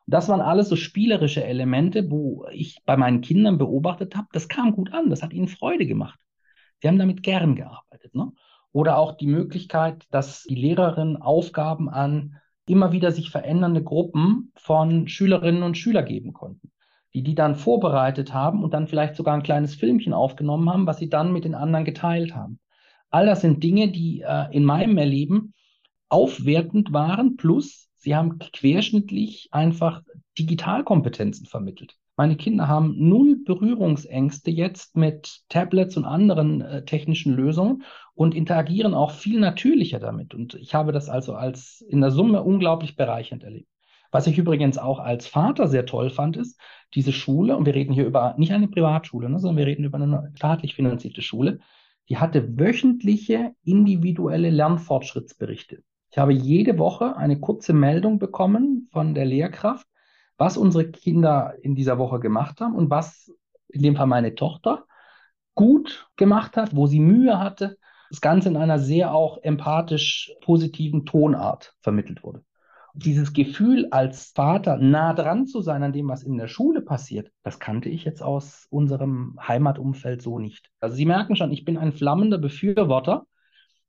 [0.08, 4.48] Und das waren alles so spielerische Elemente, wo ich bei meinen Kindern beobachtet habe, das
[4.48, 6.20] kam gut an, das hat ihnen Freude gemacht.
[6.80, 8.14] Sie haben damit gern gearbeitet.
[8.16, 8.32] Ne?
[8.72, 15.08] Oder auch die Möglichkeit, dass die Lehrerin Aufgaben an immer wieder sich verändernde Gruppen von
[15.08, 16.72] Schülerinnen und Schülern geben konnten
[17.14, 20.98] die die dann vorbereitet haben und dann vielleicht sogar ein kleines Filmchen aufgenommen haben, was
[20.98, 22.60] sie dann mit den anderen geteilt haben.
[23.10, 25.54] All das sind Dinge, die äh, in meinem Erleben
[26.10, 30.02] aufwertend waren, plus sie haben querschnittlich einfach
[30.38, 31.98] Digitalkompetenzen vermittelt.
[32.18, 38.94] Meine Kinder haben null Berührungsängste jetzt mit Tablets und anderen äh, technischen Lösungen und interagieren
[38.94, 40.34] auch viel natürlicher damit.
[40.34, 43.68] Und ich habe das also als in der Summe unglaublich bereichernd erlebt.
[44.12, 46.60] Was ich übrigens auch als Vater sehr toll fand, ist,
[46.94, 49.98] diese Schule, und wir reden hier über nicht eine Privatschule, ne, sondern wir reden über
[49.98, 51.60] eine staatlich finanzierte Schule,
[52.10, 55.84] die hatte wöchentliche individuelle Lernfortschrittsberichte.
[56.12, 59.88] Ich habe jede Woche eine kurze Meldung bekommen von der Lehrkraft,
[60.38, 63.32] was unsere Kinder in dieser Woche gemacht haben und was
[63.70, 64.86] in dem Fall meine Tochter
[65.56, 67.78] gut gemacht hat, wo sie Mühe hatte.
[68.10, 72.44] Das Ganze in einer sehr auch empathisch positiven Tonart vermittelt wurde
[72.94, 77.32] dieses Gefühl als Vater nah dran zu sein an dem, was in der Schule passiert,
[77.44, 80.70] das kannte ich jetzt aus unserem Heimatumfeld so nicht.
[80.80, 83.26] Also Sie merken schon, ich bin ein flammender Befürworter.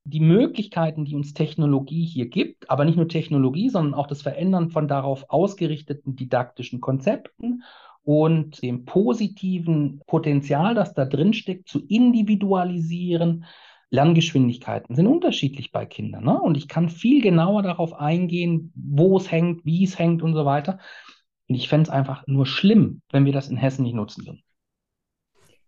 [0.05, 4.71] Die Möglichkeiten, die uns Technologie hier gibt, aber nicht nur Technologie, sondern auch das Verändern
[4.71, 7.63] von darauf ausgerichteten didaktischen Konzepten
[8.03, 13.45] und dem positiven Potenzial, das da drin steckt, zu individualisieren,
[13.93, 16.25] Lerngeschwindigkeiten sind unterschiedlich bei Kindern.
[16.25, 16.41] Ne?
[16.41, 20.47] Und ich kann viel genauer darauf eingehen, wo es hängt, wie es hängt und so
[20.47, 20.79] weiter.
[21.47, 24.43] Und ich fände es einfach nur schlimm, wenn wir das in Hessen nicht nutzen würden.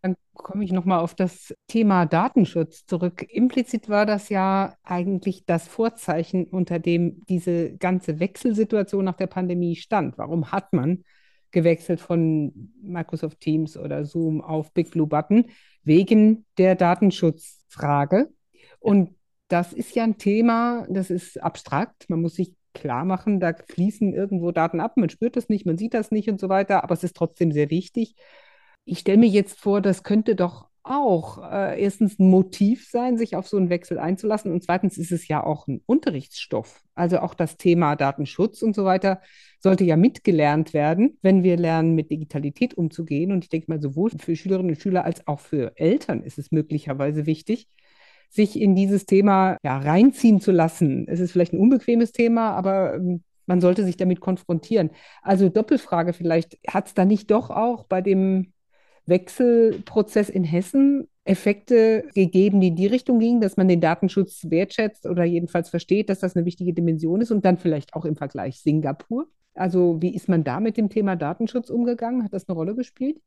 [0.00, 3.26] Dann komme ich nochmal auf das Thema Datenschutz zurück.
[3.28, 9.76] Implizit war das ja eigentlich das Vorzeichen, unter dem diese ganze Wechselsituation nach der Pandemie
[9.76, 10.16] stand.
[10.16, 11.04] Warum hat man
[11.54, 15.46] gewechselt von Microsoft Teams oder Zoom auf Big Blue Button?
[15.82, 18.28] Wegen der Datenschutzfrage.
[18.78, 19.14] Und
[19.48, 22.10] das ist ja ein Thema, das ist abstrakt.
[22.10, 24.96] Man muss sich klar machen, da fließen irgendwo Daten ab.
[24.96, 27.52] Man spürt das nicht, man sieht das nicht und so weiter, aber es ist trotzdem
[27.52, 28.16] sehr wichtig.
[28.84, 33.36] Ich stelle mir jetzt vor, das könnte doch auch äh, erstens ein Motiv sein, sich
[33.36, 36.82] auf so einen Wechsel einzulassen und zweitens ist es ja auch ein Unterrichtsstoff.
[36.94, 39.20] Also auch das Thema Datenschutz und so weiter
[39.60, 43.32] sollte ja mitgelernt werden, wenn wir lernen, mit Digitalität umzugehen.
[43.32, 46.52] Und ich denke mal, sowohl für Schülerinnen und Schüler als auch für Eltern ist es
[46.52, 47.68] möglicherweise wichtig,
[48.28, 51.06] sich in dieses Thema ja, reinziehen zu lassen.
[51.08, 54.90] Es ist vielleicht ein unbequemes Thema, aber ähm, man sollte sich damit konfrontieren.
[55.22, 58.53] Also Doppelfrage vielleicht, hat es da nicht doch auch bei dem
[59.06, 65.06] Wechselprozess in Hessen Effekte gegeben, die in die Richtung gingen, dass man den Datenschutz wertschätzt
[65.06, 68.60] oder jedenfalls versteht, dass das eine wichtige Dimension ist und dann vielleicht auch im Vergleich
[68.60, 69.26] Singapur?
[69.54, 72.24] Also wie ist man da mit dem Thema Datenschutz umgegangen?
[72.24, 73.20] Hat das eine Rolle gespielt?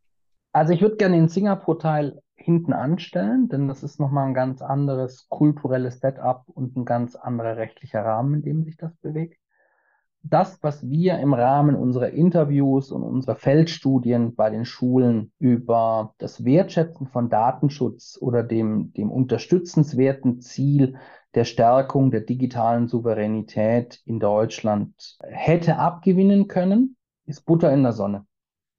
[0.52, 5.28] Also ich würde gerne den Singapur-Teil hinten anstellen, denn das ist nochmal ein ganz anderes
[5.30, 9.40] kulturelles Setup und ein ganz anderer rechtlicher Rahmen, in dem sich das bewegt.
[10.30, 16.44] Das, was wir im Rahmen unserer Interviews und unserer Feldstudien bei den Schulen über das
[16.44, 20.98] Wertschätzen von Datenschutz oder dem, dem unterstützenswerten Ziel
[21.34, 28.26] der Stärkung der digitalen Souveränität in Deutschland hätte abgewinnen können, ist Butter in der Sonne.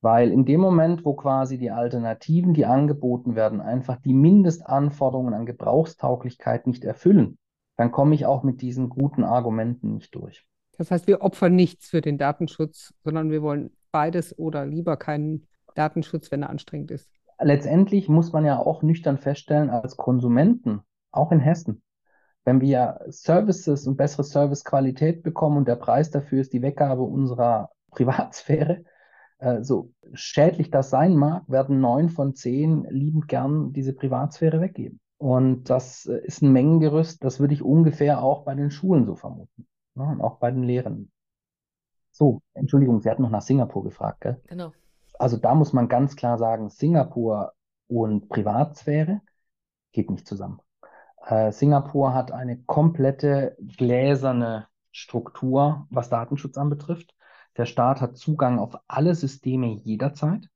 [0.03, 5.47] Weil in dem Moment, wo quasi die Alternativen, die angeboten werden, einfach die Mindestanforderungen an
[5.47, 7.39] Gebrauchstauglichkeit nicht erfüllen,
[7.77, 10.47] dann komme ich auch mit diesen guten Argumenten nicht durch.
[10.79, 15.47] Das heißt, wir opfern nichts für den Datenschutz, sondern wir wollen beides oder lieber keinen
[15.75, 17.11] Datenschutz, wenn er anstrengend ist.
[17.41, 20.81] Letztendlich muss man ja auch nüchtern feststellen, als Konsumenten,
[21.13, 21.83] auch in Hessen,
[22.45, 27.71] wenn wir Services und bessere Servicequalität bekommen und der Preis dafür ist die Weggabe unserer
[27.91, 28.85] Privatsphäre,
[29.39, 35.01] äh, so schädlich das sein mag, werden neun von zehn liebend gern diese Privatsphäre weggeben.
[35.19, 39.15] Und das äh, ist ein Mengengerüst, das würde ich ungefähr auch bei den Schulen so
[39.15, 39.67] vermuten.
[39.99, 40.05] Ne?
[40.05, 41.11] Und auch bei den Lehrern.
[42.11, 44.41] So, Entschuldigung, Sie hatten noch nach Singapur gefragt, gell?
[44.47, 44.73] Genau.
[45.19, 47.53] Also da muss man ganz klar sagen, Singapur
[47.89, 49.21] und Privatsphäre
[49.93, 50.61] geht nicht zusammen.
[51.27, 57.15] Äh, Singapur hat eine komplette gläserne Struktur, was Datenschutz anbetrifft.
[57.57, 60.49] Der Staat hat Zugang auf alle Systeme jederzeit,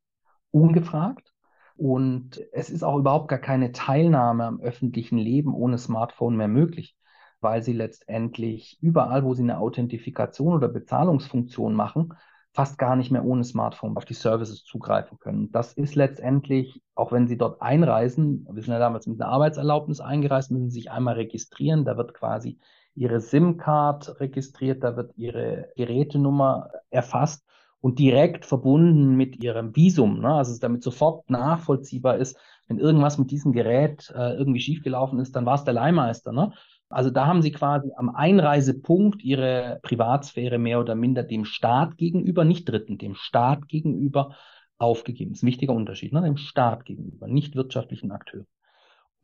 [0.51, 1.33] ungefragt.
[1.77, 6.97] Und es ist auch überhaupt gar keine Teilnahme am öffentlichen Leben ohne Smartphone mehr möglich,
[7.43, 12.15] weil sie letztendlich überall, wo sie eine Authentifikation oder Bezahlungsfunktion machen,
[12.53, 15.51] fast gar nicht mehr ohne Smartphone auf die Services zugreifen können.
[15.53, 20.01] Das ist letztendlich, auch wenn Sie dort einreisen, wir sind ja damals mit einer Arbeitserlaubnis
[20.01, 21.85] eingereist, müssen Sie sich einmal registrieren.
[21.85, 22.59] Da wird quasi
[22.95, 27.43] ihre SIM-Card registriert, da wird ihre Gerätenummer erfasst
[27.81, 30.21] und direkt verbunden mit ihrem Visum.
[30.21, 30.35] Ne?
[30.35, 32.37] Also damit sofort nachvollziehbar ist,
[32.69, 36.33] wenn irgendwas mit diesem Gerät äh, irgendwie schiefgelaufen ist, dann war es der Leihmeister.
[36.33, 36.53] Ne?
[36.93, 42.45] Also da haben sie quasi am Einreisepunkt ihre Privatsphäre mehr oder minder dem Staat gegenüber,
[42.45, 44.37] nicht Dritten, dem Staat gegenüber
[44.79, 45.33] aufgegeben.
[45.33, 46.23] Das ist ein wichtiger Unterschied, ne?
[46.23, 48.47] dem Staat gegenüber, nicht wirtschaftlichen Akteuren.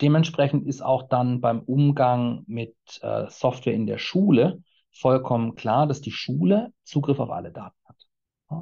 [0.01, 6.01] Dementsprechend ist auch dann beim Umgang mit äh, Software in der Schule vollkommen klar, dass
[6.01, 7.97] die Schule Zugriff auf alle Daten hat.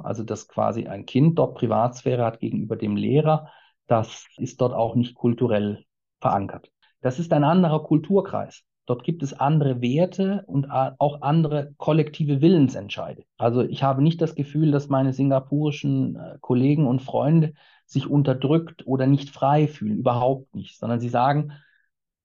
[0.03, 3.49] Also dass quasi ein Kind dort Privatsphäre hat gegenüber dem Lehrer,
[3.85, 5.85] das ist dort auch nicht kulturell
[6.19, 6.71] verankert.
[7.01, 8.65] Das ist ein anderer Kulturkreis.
[8.87, 13.25] Dort gibt es andere Werte und auch andere kollektive Willensentscheide.
[13.37, 17.53] Also ich habe nicht das Gefühl, dass meine singapurischen äh, Kollegen und Freunde
[17.85, 21.51] sich unterdrückt oder nicht frei fühlen, überhaupt nicht, sondern sie sagen,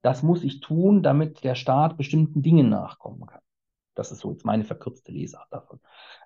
[0.02, 3.40] das muss ich tun, damit der Staat bestimmten Dingen nachkommen kann.
[3.94, 5.80] Das ist so jetzt meine verkürzte Lesart davon.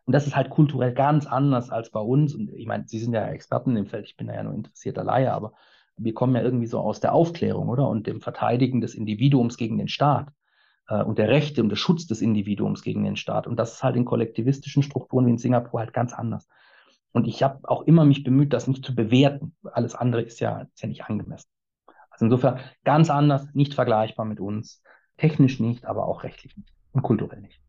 [0.04, 2.34] Und das ist halt kulturell ganz anders als bei uns.
[2.34, 5.32] Und ich meine, Sie sind ja Experten im Feld, ich bin ja nur interessierter Laie,
[5.32, 5.54] aber
[5.96, 7.88] wir kommen ja irgendwie so aus der Aufklärung, oder?
[7.88, 10.28] Und dem Verteidigen des Individuums gegen den Staat
[10.88, 13.46] äh, und der Rechte und der Schutz des Individuums gegen den Staat.
[13.46, 16.46] Und das ist halt in kollektivistischen Strukturen wie in Singapur halt ganz anders.
[17.12, 19.56] Und ich habe auch immer mich bemüht, das nicht zu bewerten.
[19.62, 21.48] Alles andere ist ja, ist ja nicht angemessen.
[22.10, 24.82] Also insofern ganz anders, nicht vergleichbar mit uns.
[25.16, 27.60] Technisch nicht, aber auch rechtlich nicht und kulturell nicht.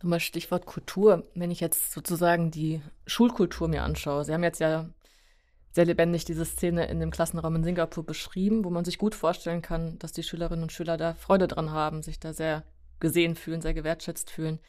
[0.00, 1.28] Nochmal Stichwort Kultur.
[1.34, 4.86] Wenn ich jetzt sozusagen die Schulkultur mir anschaue, Sie haben jetzt ja
[5.72, 9.62] sehr lebendig diese Szene in dem Klassenraum in Singapur beschrieben, wo man sich gut vorstellen
[9.62, 12.64] kann, dass die Schülerinnen und Schüler da Freude dran haben, sich da sehr
[13.00, 14.60] gesehen fühlen, sehr gewertschätzt fühlen.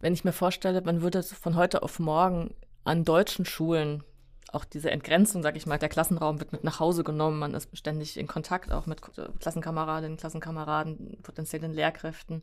[0.00, 4.04] Wenn ich mir vorstelle, man würde von heute auf morgen an deutschen Schulen
[4.52, 7.76] auch diese Entgrenzung, sag ich mal, der Klassenraum wird mit nach Hause genommen, man ist
[7.76, 9.00] ständig in Kontakt auch mit
[9.40, 12.42] Klassenkameradinnen, Klassenkameraden, potenziellen Lehrkräften,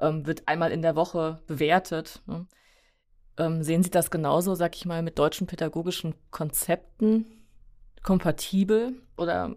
[0.00, 2.22] ähm, wird einmal in der Woche bewertet.
[2.26, 2.46] Ne?
[3.36, 7.26] Ähm, sehen Sie das genauso, sag ich mal, mit deutschen pädagogischen Konzepten
[8.02, 8.94] kompatibel?
[9.16, 9.54] Oder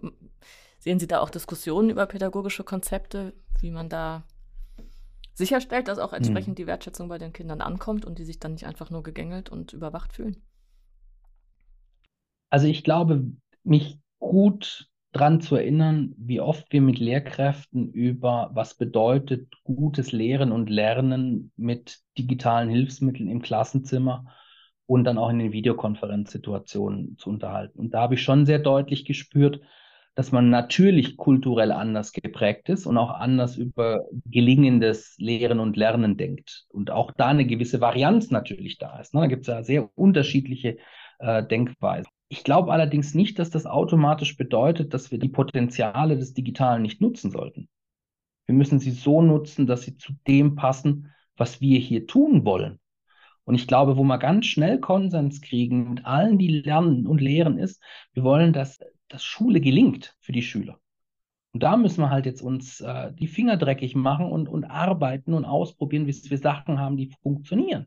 [0.80, 4.24] sehen Sie da auch Diskussionen über pädagogische Konzepte, wie man da
[5.34, 6.18] sicherstellt, dass auch hm.
[6.18, 9.50] entsprechend die Wertschätzung bei den Kindern ankommt und die sich dann nicht einfach nur gegängelt
[9.50, 10.42] und überwacht fühlen?
[12.50, 13.26] Also ich glaube,
[13.64, 20.52] mich gut dran zu erinnern, wie oft wir mit Lehrkräften über was bedeutet gutes Lehren
[20.52, 24.26] und Lernen mit digitalen Hilfsmitteln im Klassenzimmer
[24.86, 27.80] und dann auch in den Videokonferenzsituationen zu unterhalten.
[27.80, 29.62] Und da habe ich schon sehr deutlich gespürt,
[30.16, 36.18] dass man natürlich kulturell anders geprägt ist und auch anders über gelingendes Lehren und Lernen
[36.18, 36.66] denkt.
[36.70, 39.14] Und auch da eine gewisse Varianz natürlich da ist.
[39.14, 39.22] Ne?
[39.22, 40.78] Da gibt es ja sehr unterschiedliche
[41.20, 42.12] äh, Denkweisen.
[42.34, 47.00] Ich glaube allerdings nicht, dass das automatisch bedeutet, dass wir die Potenziale des Digitalen nicht
[47.00, 47.70] nutzen sollten.
[48.48, 52.80] Wir müssen sie so nutzen, dass sie zu dem passen, was wir hier tun wollen.
[53.44, 57.60] Und ich glaube, wo wir ganz schnell Konsens kriegen mit allen, die lernen und lehren,
[57.60, 57.80] ist,
[58.14, 60.80] wir wollen, dass, dass Schule gelingt für die Schüler.
[61.52, 65.36] Und da müssen wir halt jetzt uns äh, die Finger dreckig machen und, und arbeiten
[65.36, 67.86] und ausprobieren, bis wir Sachen haben, die funktionieren.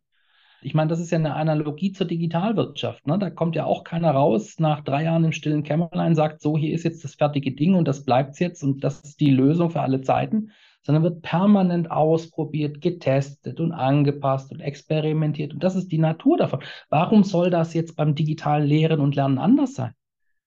[0.63, 3.07] Ich meine, das ist ja eine Analogie zur Digitalwirtschaft.
[3.07, 3.19] Ne?
[3.19, 6.75] Da kommt ja auch keiner raus nach drei Jahren im stillen Kämmerlein, sagt, so, hier
[6.75, 9.81] ist jetzt das fertige Ding und das bleibt jetzt und das ist die Lösung für
[9.81, 10.51] alle Zeiten,
[10.83, 15.53] sondern wird permanent ausprobiert, getestet und angepasst und experimentiert.
[15.53, 16.61] Und das ist die Natur davon.
[16.89, 19.93] Warum soll das jetzt beim digitalen Lehren und Lernen anders sein?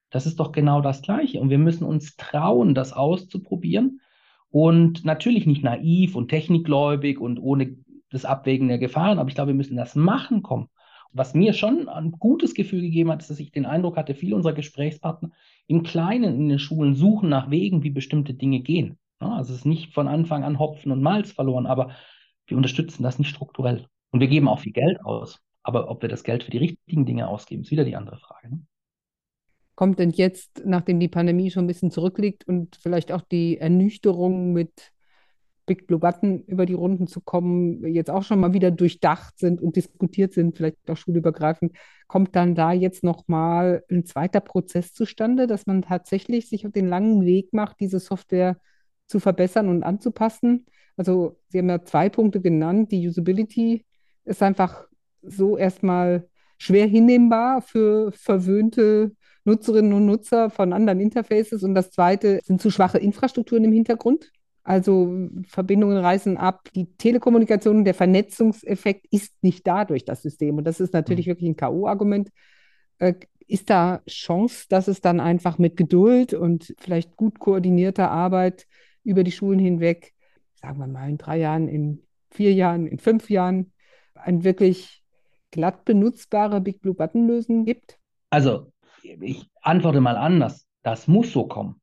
[0.10, 1.40] Das ist doch genau das Gleiche.
[1.40, 4.02] Und wir müssen uns trauen, das auszuprobieren.
[4.50, 7.76] Und natürlich nicht naiv und technikgläubig und ohne
[8.10, 10.70] das Abwägen der Gefahren, aber ich glaube, wir müssen das Machen kommen.
[11.12, 14.36] Was mir schon ein gutes Gefühl gegeben hat, ist, dass ich den Eindruck hatte, viele
[14.36, 15.32] unserer Gesprächspartner
[15.68, 19.00] im Kleinen in den Schulen suchen nach Wegen, wie bestimmte Dinge gehen.
[19.20, 21.92] Also es ist nicht von Anfang an Hopfen und Malz verloren, aber
[22.48, 23.88] wir unterstützen das nicht strukturell.
[24.12, 25.42] Und wir geben auch viel Geld aus.
[25.64, 28.50] Aber ob wir das Geld für die richtigen Dinge ausgeben, ist wieder die andere Frage.
[28.50, 28.62] Ne?
[29.76, 34.54] Kommt denn jetzt, nachdem die Pandemie schon ein bisschen zurückliegt und vielleicht auch die Ernüchterung
[34.54, 34.92] mit
[35.70, 39.62] Big Blue Button über die Runden zu kommen, jetzt auch schon mal wieder durchdacht sind
[39.62, 41.74] und diskutiert sind, vielleicht auch schulübergreifend,
[42.08, 46.88] kommt dann da jetzt nochmal ein zweiter Prozess zustande, dass man tatsächlich sich auf den
[46.88, 48.58] langen Weg macht, diese Software
[49.06, 50.66] zu verbessern und anzupassen.
[50.98, 52.92] Also Sie haben ja zwei Punkte genannt.
[52.92, 53.86] Die Usability
[54.26, 54.88] ist einfach
[55.22, 56.28] so erstmal
[56.58, 59.12] schwer hinnehmbar für verwöhnte
[59.46, 61.62] Nutzerinnen und Nutzer von anderen Interfaces.
[61.62, 64.32] Und das zweite sind zu schwache Infrastrukturen im Hintergrund.
[64.64, 66.70] Also Verbindungen reißen ab.
[66.76, 70.58] Die Telekommunikation, der Vernetzungseffekt ist nicht da durch das System.
[70.58, 71.32] Und das ist natürlich mhm.
[71.32, 72.30] wirklich ein K.O.-Argument.
[73.00, 73.16] Äh,
[73.48, 78.68] ist da Chance, dass es dann einfach mit Geduld und vielleicht gut koordinierter Arbeit
[79.04, 80.14] über die Schulen hinweg,
[80.54, 83.74] sagen wir mal in drei Jahren, in vier Jahren, in fünf Jahren,
[84.14, 85.04] ein wirklich
[85.52, 87.98] glatt benutzbare Big Blue Button Lösung gibt?
[88.30, 90.68] Also, ich antworte mal anders.
[90.84, 91.79] Das muss so kommen.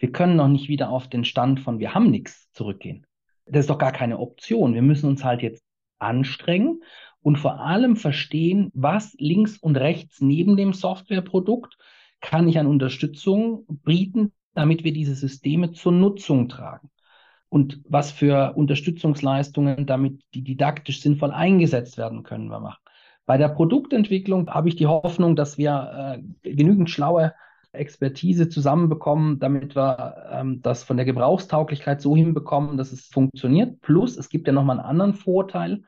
[0.00, 3.06] Wir können noch nicht wieder auf den Stand von wir haben nichts zurückgehen.
[3.44, 4.74] Das ist doch gar keine Option.
[4.74, 5.62] Wir müssen uns halt jetzt
[5.98, 6.82] anstrengen
[7.20, 11.76] und vor allem verstehen, was links und rechts neben dem Softwareprodukt
[12.20, 16.90] kann ich an Unterstützung bieten, damit wir diese Systeme zur Nutzung tragen.
[17.50, 22.80] Und was für Unterstützungsleistungen, damit die didaktisch sinnvoll eingesetzt werden können, wir machen.
[23.26, 27.34] Bei der Produktentwicklung habe ich die Hoffnung, dass wir äh, genügend schlaue
[27.72, 33.80] Expertise zusammenbekommen, damit wir ähm, das von der Gebrauchstauglichkeit so hinbekommen, dass es funktioniert.
[33.80, 35.82] Plus, es gibt ja nochmal einen anderen Vorteil.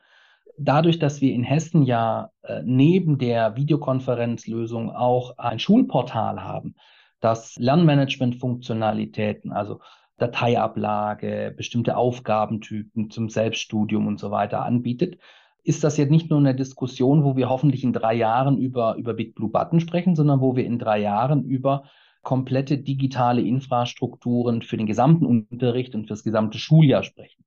[0.59, 6.75] Dadurch, dass wir in Hessen ja äh, neben der Videokonferenzlösung auch ein Schulportal haben,
[7.21, 9.81] das Lernmanagement-Funktionalitäten, also
[10.18, 15.18] Dateiablage, bestimmte Aufgabentypen zum Selbststudium und so weiter anbietet,
[15.64, 19.14] ist das jetzt nicht nur eine Diskussion, wo wir hoffentlich in drei Jahren über, über
[19.14, 21.85] Big Blue Button sprechen, sondern wo wir in drei Jahren über
[22.22, 27.44] komplette digitale Infrastrukturen für den gesamten Unterricht und für das gesamte Schuljahr sprechen.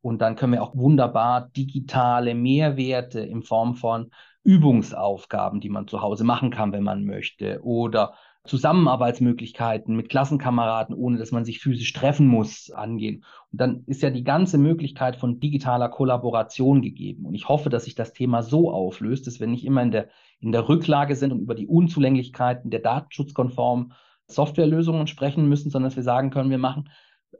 [0.00, 4.10] Und dann können wir auch wunderbar digitale Mehrwerte in Form von
[4.44, 8.14] Übungsaufgaben, die man zu Hause machen kann, wenn man möchte, oder
[8.46, 13.24] Zusammenarbeitsmöglichkeiten mit Klassenkameraden, ohne dass man sich physisch treffen muss, angehen.
[13.52, 17.26] Und dann ist ja die ganze Möglichkeit von digitaler Kollaboration gegeben.
[17.26, 20.08] Und ich hoffe, dass sich das Thema so auflöst, dass wir nicht immer in der,
[20.40, 23.92] in der Rücklage sind und über die Unzulänglichkeiten der datenschutzkonformen
[24.28, 26.90] Softwarelösungen sprechen müssen, sondern dass wir sagen können, wir machen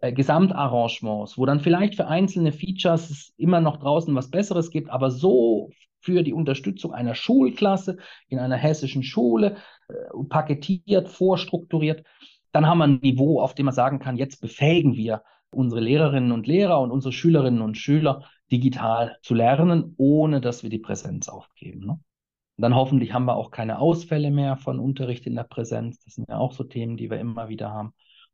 [0.00, 4.90] äh, Gesamtarrangements, wo dann vielleicht für einzelne Features es immer noch draußen was Besseres gibt,
[4.90, 7.96] aber so für die Unterstützung einer Schulklasse
[8.28, 9.56] in einer hessischen Schule,
[10.28, 12.04] paketiert, vorstrukturiert.
[12.52, 16.32] Dann haben wir ein Niveau, auf dem man sagen kann, jetzt befähigen wir unsere Lehrerinnen
[16.32, 21.28] und Lehrer und unsere Schülerinnen und Schüler digital zu lernen, ohne dass wir die Präsenz
[21.28, 21.86] aufgeben.
[21.86, 22.00] Ne?
[22.58, 26.02] Dann hoffentlich haben wir auch keine Ausfälle mehr von Unterricht in der Präsenz.
[26.04, 27.92] Das sind ja auch so Themen, die wir immer wieder haben.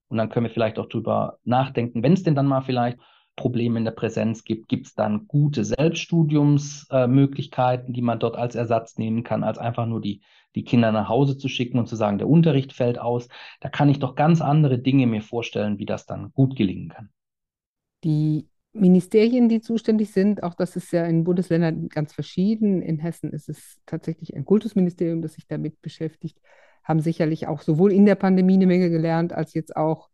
[0.09, 2.99] Und dann können wir vielleicht auch drüber nachdenken, wenn es denn dann mal vielleicht
[3.35, 8.55] Probleme in der Präsenz gibt, gibt es dann gute Selbststudiumsmöglichkeiten, äh, die man dort als
[8.55, 10.21] Ersatz nehmen kann, als einfach nur die,
[10.55, 13.29] die Kinder nach Hause zu schicken und zu sagen, der Unterricht fällt aus.
[13.61, 17.11] Da kann ich doch ganz andere Dinge mir vorstellen, wie das dann gut gelingen kann.
[18.05, 22.81] Die Ministerien, die zuständig sind, auch das ist ja in Bundesländern ganz verschieden.
[22.81, 26.39] In Hessen ist es tatsächlich ein Kultusministerium, das sich damit beschäftigt,
[26.83, 30.09] haben sicherlich auch sowohl in der Pandemie eine Menge gelernt, als jetzt auch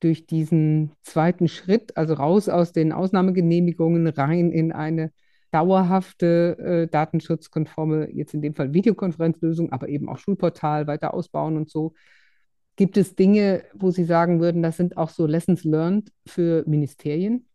[0.00, 5.12] durch diesen zweiten Schritt, also raus aus den Ausnahmegenehmigungen, rein in eine
[5.56, 11.70] dauerhafte äh, datenschutzkonforme, jetzt in dem Fall Videokonferenzlösung, aber eben auch Schulportal weiter ausbauen und
[11.70, 11.94] so.
[12.76, 17.48] Gibt es Dinge, wo Sie sagen würden, das sind auch so Lessons learned für Ministerien?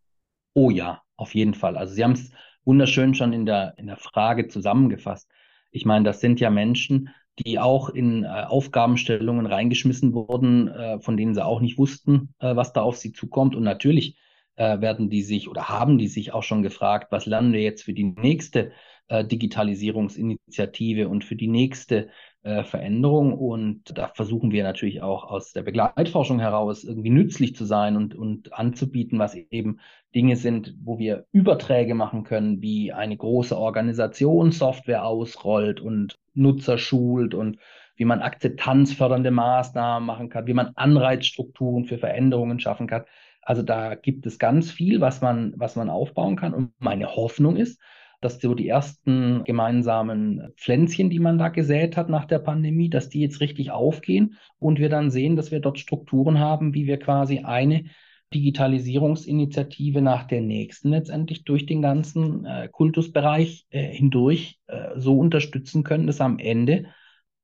[0.56, 1.78] Oh ja, auf jeden Fall.
[1.78, 2.32] Also Sie haben es
[2.66, 5.30] wunderschön schon in der, in der Frage zusammengefasst.
[5.70, 11.18] Ich meine, das sind ja Menschen, die auch in äh, Aufgabenstellungen reingeschmissen wurden, äh, von
[11.18, 13.56] denen sie auch nicht wussten, äh, was da auf sie zukommt.
[13.56, 14.18] Und natürlich
[14.62, 17.82] äh, werden die sich oder haben die sich auch schon gefragt, was lernen wir jetzt
[17.82, 18.72] für die nächste
[19.07, 22.09] äh, Digitalisierungsinitiative und für die nächste
[22.43, 23.34] äh, Veränderung.
[23.34, 28.14] Und da versuchen wir natürlich auch aus der Begleitforschung heraus irgendwie nützlich zu sein und,
[28.14, 29.80] und anzubieten, was eben
[30.14, 36.78] Dinge sind, wo wir Überträge machen können, wie eine große Organisation Software ausrollt und Nutzer
[36.78, 37.57] schult und
[37.95, 43.05] wie man akzeptanzfördernde Maßnahmen machen kann, wie man Anreizstrukturen für Veränderungen schaffen kann.
[43.41, 46.53] Also da gibt es ganz viel, was man, was man aufbauen kann.
[46.53, 47.81] Und meine Hoffnung ist,
[48.21, 53.09] dass so die ersten gemeinsamen Pflänzchen, die man da gesät hat nach der Pandemie, dass
[53.09, 56.99] die jetzt richtig aufgehen und wir dann sehen, dass wir dort Strukturen haben, wie wir
[56.99, 57.85] quasi eine
[58.33, 65.83] Digitalisierungsinitiative nach der nächsten letztendlich durch den ganzen äh, Kultusbereich äh, hindurch äh, so unterstützen
[65.83, 66.85] können, dass am Ende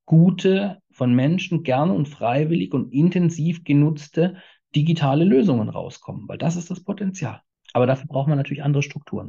[0.05, 4.37] gute, von Menschen gerne und freiwillig und intensiv genutzte
[4.77, 7.41] digitale Lösungen rauskommen, weil das ist das Potenzial.
[7.73, 9.27] Aber dafür braucht man natürlich andere Strukturen.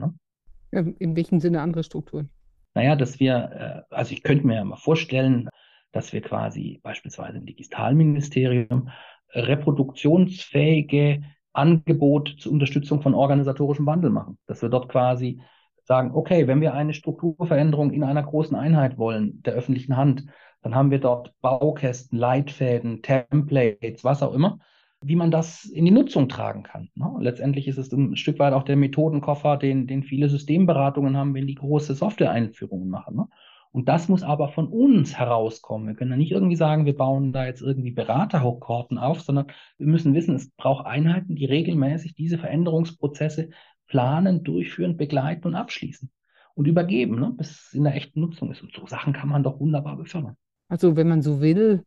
[0.70, 0.94] Ne?
[0.98, 2.28] In welchem Sinne andere Strukturen?
[2.74, 5.48] Naja, dass wir, äh, also ich könnte mir ja mal vorstellen,
[5.92, 8.90] dass wir quasi beispielsweise im Digitalministerium
[9.30, 11.22] reproduktionsfähige
[11.54, 14.38] Angebote zur Unterstützung von organisatorischem Wandel machen.
[14.46, 15.40] Dass wir dort quasi
[15.84, 20.26] sagen, okay, wenn wir eine Strukturveränderung in einer großen Einheit wollen, der öffentlichen Hand,
[20.60, 24.58] dann haben wir dort Baukästen, Leitfäden, Templates, was auch immer,
[25.00, 26.90] wie man das in die Nutzung tragen kann.
[26.94, 27.08] Ne?
[27.20, 31.46] Letztendlich ist es ein Stück weit auch der Methodenkoffer, den, den viele Systemberatungen haben, wenn
[31.46, 33.16] die große Software-Einführungen machen.
[33.16, 33.28] Ne?
[33.70, 35.86] Und das muss aber von uns herauskommen.
[35.86, 39.46] Wir können ja nicht irgendwie sagen, wir bauen da jetzt irgendwie Beraterhochkorten auf, sondern
[39.76, 43.50] wir müssen wissen, es braucht Einheiten, die regelmäßig diese Veränderungsprozesse
[43.86, 46.10] planen, durchführen, begleiten und abschließen
[46.54, 48.62] und übergeben, ne, bis es in der echten Nutzung ist.
[48.62, 50.36] Und so Sachen kann man doch wunderbar befördern.
[50.68, 51.84] Also wenn man so will,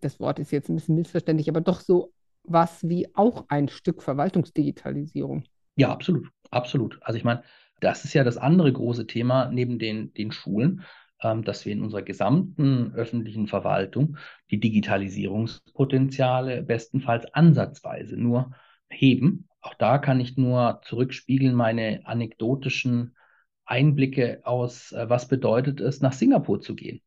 [0.00, 2.12] das Wort ist jetzt ein bisschen missverständlich, aber doch so
[2.48, 5.44] was wie auch ein Stück Verwaltungsdigitalisierung.
[5.76, 6.98] Ja, absolut, absolut.
[7.02, 7.42] Also ich meine,
[7.80, 10.82] das ist ja das andere große Thema neben den, den Schulen,
[11.22, 14.16] ähm, dass wir in unserer gesamten öffentlichen Verwaltung
[14.50, 18.52] die Digitalisierungspotenziale bestenfalls ansatzweise nur
[18.88, 19.48] heben.
[19.60, 23.16] Auch da kann ich nur zurückspiegeln meine anekdotischen
[23.64, 27.02] Einblicke aus, äh, was bedeutet es, nach Singapur zu gehen.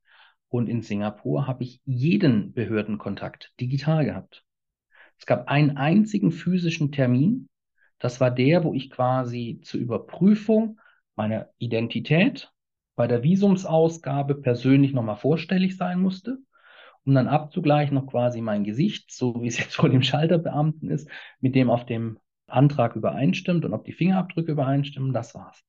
[0.50, 4.44] Und in Singapur habe ich jeden Behördenkontakt digital gehabt.
[5.20, 7.50] Es gab einen einzigen physischen Termin.
[8.00, 10.80] Das war der, wo ich quasi zur Überprüfung
[11.16, 12.52] meiner Identität
[12.96, 16.38] bei der Visumsausgabe persönlich nochmal vorstellig sein musste,
[17.06, 21.10] um dann abzugleichen noch quasi mein Gesicht, so wie es jetzt vor dem Schalterbeamten ist,
[21.40, 25.64] mit dem auf dem Antrag übereinstimmt und ob die Fingerabdrücke übereinstimmen, das war's.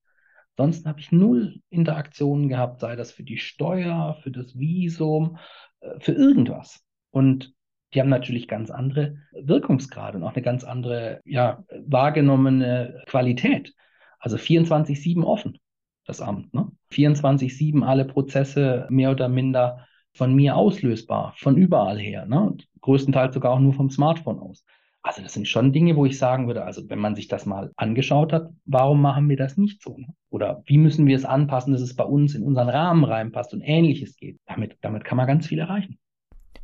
[0.56, 5.38] Sonst habe ich null Interaktionen gehabt, sei das für die Steuer, für das Visum,
[5.80, 6.84] äh, für irgendwas.
[7.10, 7.54] Und
[7.92, 13.74] die haben natürlich ganz andere Wirkungsgrade und auch eine ganz andere, ja, wahrgenommene Qualität.
[14.18, 15.58] Also 24-7 offen,
[16.06, 16.52] das Amt.
[16.54, 16.70] Ne?
[16.92, 22.26] 24-7 alle Prozesse mehr oder minder von mir auslösbar, von überall her.
[22.26, 22.56] Ne?
[22.80, 24.64] Größtenteils sogar auch nur vom Smartphone aus.
[25.02, 27.72] Also das sind schon Dinge, wo ich sagen würde, also wenn man sich das mal
[27.76, 29.96] angeschaut hat, warum machen wir das nicht so?
[29.96, 30.08] Ne?
[30.28, 33.62] Oder wie müssen wir es anpassen, dass es bei uns in unseren Rahmen reinpasst und
[33.62, 34.38] ähnliches geht?
[34.44, 35.98] Damit, damit kann man ganz viel erreichen.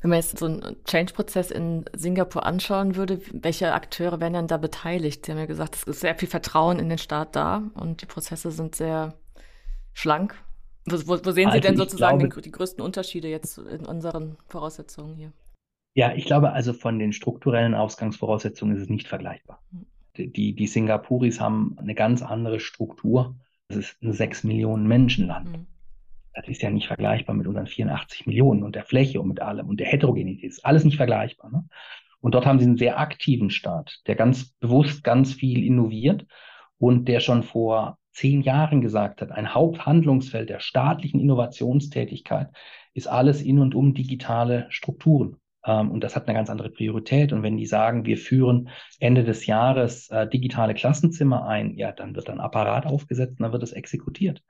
[0.01, 4.57] Wenn man jetzt so einen Change-Prozess in Singapur anschauen würde, welche Akteure wären denn da
[4.57, 5.27] beteiligt?
[5.27, 8.07] Sie haben ja gesagt, es ist sehr viel Vertrauen in den Staat da und die
[8.07, 9.15] Prozesse sind sehr
[9.95, 10.37] schlank.
[10.85, 15.17] Wo, wo, sehen Sie also denn sozusagen glaube, die größten Unterschiede jetzt in unseren Voraussetzungen
[15.17, 15.33] hier?
[15.95, 19.63] Ja, ich glaube also von den strukturellen Ausgangsvoraussetzungen ist es nicht vergleichbar.
[19.73, 19.87] Hm.
[20.17, 23.35] Die, die Singapuris haben eine ganz andere Struktur.
[23.69, 25.53] Das ist ein sechs Millionen Menschenland.
[25.53, 25.67] Mhm.
[26.37, 29.69] Das ist ja nicht vergleichbar mit unseren 84 Millionen und der Fläche und mit allem
[29.69, 30.51] und der Heterogenität.
[30.51, 31.51] ist alles nicht vergleichbar.
[31.51, 31.65] Ne?
[32.21, 36.27] Und dort haben sie einen sehr aktiven Staat, der ganz bewusst ganz viel innoviert
[36.79, 42.49] und der schon vor zehn Jahren gesagt hat, ein Haupthandlungsfeld der staatlichen Innovationstätigkeit
[42.95, 45.37] ist alles in und um digitale Strukturen.
[45.65, 47.33] Ähm, und das hat eine ganz andere Priorität.
[47.33, 48.71] Und wenn die sagen, wir führen
[49.01, 53.53] Ende des Jahres äh, digitale Klassenzimmer ein, ja, dann wird ein Apparat aufgesetzt und dann
[53.53, 54.43] wird es exekutiert.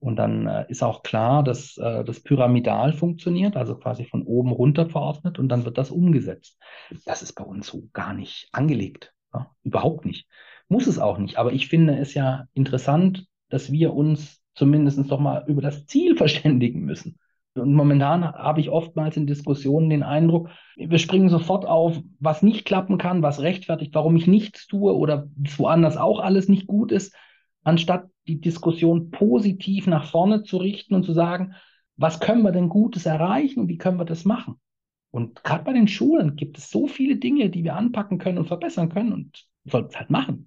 [0.00, 4.52] Und dann äh, ist auch klar, dass äh, das pyramidal funktioniert, also quasi von oben
[4.52, 6.56] runter verordnet und dann wird das umgesetzt.
[7.04, 9.12] Das ist bei uns so gar nicht angelegt.
[9.34, 9.50] Ja?
[9.64, 10.28] Überhaupt nicht.
[10.68, 11.36] Muss es auch nicht.
[11.36, 16.16] Aber ich finde es ja interessant, dass wir uns zumindest doch mal über das Ziel
[16.16, 17.18] verständigen müssen.
[17.54, 22.64] Und momentan habe ich oftmals in Diskussionen den Eindruck, wir springen sofort auf, was nicht
[22.64, 27.16] klappen kann, was rechtfertigt, warum ich nichts tue oder woanders auch alles nicht gut ist,
[27.64, 31.54] anstatt die Diskussion positiv nach vorne zu richten und zu sagen,
[31.96, 34.60] was können wir denn Gutes erreichen und wie können wir das machen?
[35.10, 38.46] Und gerade bei den Schulen gibt es so viele Dinge, die wir anpacken können und
[38.46, 40.44] verbessern können und sollten es halt machen.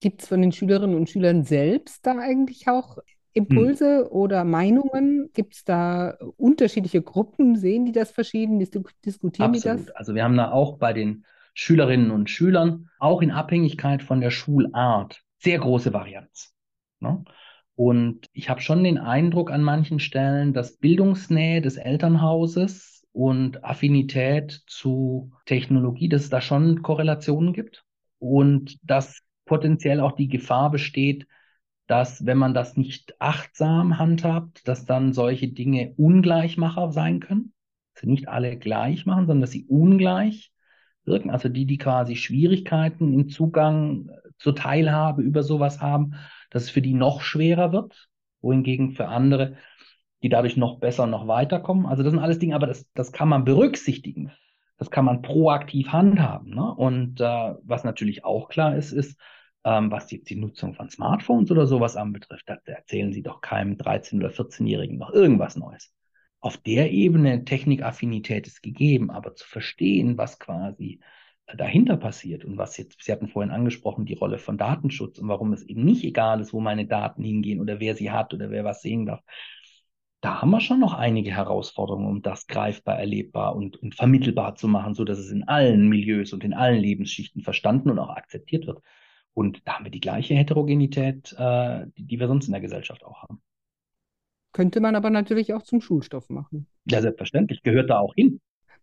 [0.00, 2.98] Gibt es von den Schülerinnen und Schülern selbst da eigentlich auch
[3.32, 4.12] Impulse hm.
[4.12, 5.30] oder Meinungen?
[5.34, 7.56] Gibt es da unterschiedliche Gruppen?
[7.56, 8.58] Sehen die das verschieden?
[8.58, 9.80] diskutieren Absolut.
[9.80, 9.96] die das?
[9.96, 14.30] Also wir haben da auch bei den Schülerinnen und Schülern, auch in Abhängigkeit von der
[14.30, 16.54] Schulart, sehr große Varianz.
[17.00, 17.24] Ne?
[17.74, 24.62] Und ich habe schon den Eindruck an manchen Stellen, dass Bildungsnähe des Elternhauses und Affinität
[24.66, 27.84] zu Technologie, dass es da schon Korrelationen gibt
[28.18, 31.26] und dass potenziell auch die Gefahr besteht,
[31.86, 37.52] dass wenn man das nicht achtsam handhabt, dass dann solche Dinge Ungleichmacher sein können.
[37.94, 40.52] Dass sie nicht alle gleich machen, sondern dass sie ungleich
[41.04, 41.30] wirken.
[41.30, 46.14] Also die, die quasi Schwierigkeiten im Zugang zur Teilhabe über sowas haben,
[46.50, 48.08] dass es für die noch schwerer wird,
[48.40, 49.56] wohingegen für andere,
[50.22, 51.86] die dadurch noch besser und noch weiterkommen.
[51.86, 54.32] Also das sind alles Dinge, aber das, das kann man berücksichtigen.
[54.78, 56.54] Das kann man proaktiv handhaben.
[56.54, 56.74] Ne?
[56.74, 59.20] Und äh, was natürlich auch klar ist, ist,
[59.64, 63.76] ähm, was jetzt die Nutzung von Smartphones oder sowas anbetrifft, da erzählen Sie doch keinem
[63.76, 65.92] 13- oder 14-Jährigen noch irgendwas Neues.
[66.40, 71.00] Auf der Ebene Technikaffinität ist gegeben, aber zu verstehen, was quasi
[71.46, 75.28] äh, dahinter passiert und was jetzt, Sie hatten vorhin angesprochen, die Rolle von Datenschutz und
[75.28, 78.50] warum es eben nicht egal ist, wo meine Daten hingehen oder wer sie hat oder
[78.50, 79.20] wer was sehen darf.
[80.22, 84.68] Da haben wir schon noch einige Herausforderungen, um das greifbar, erlebbar und, und vermittelbar zu
[84.68, 88.66] machen, so dass es in allen Milieus und in allen Lebensschichten verstanden und auch akzeptiert
[88.66, 88.82] wird.
[89.34, 93.04] Und da haben wir die gleiche Heterogenität, äh, die, die wir sonst in der Gesellschaft
[93.04, 93.39] auch haben.
[94.52, 96.66] Könnte man aber natürlich auch zum Schulstoff machen.
[96.86, 98.40] Ja, selbstverständlich, gehört da auch hin.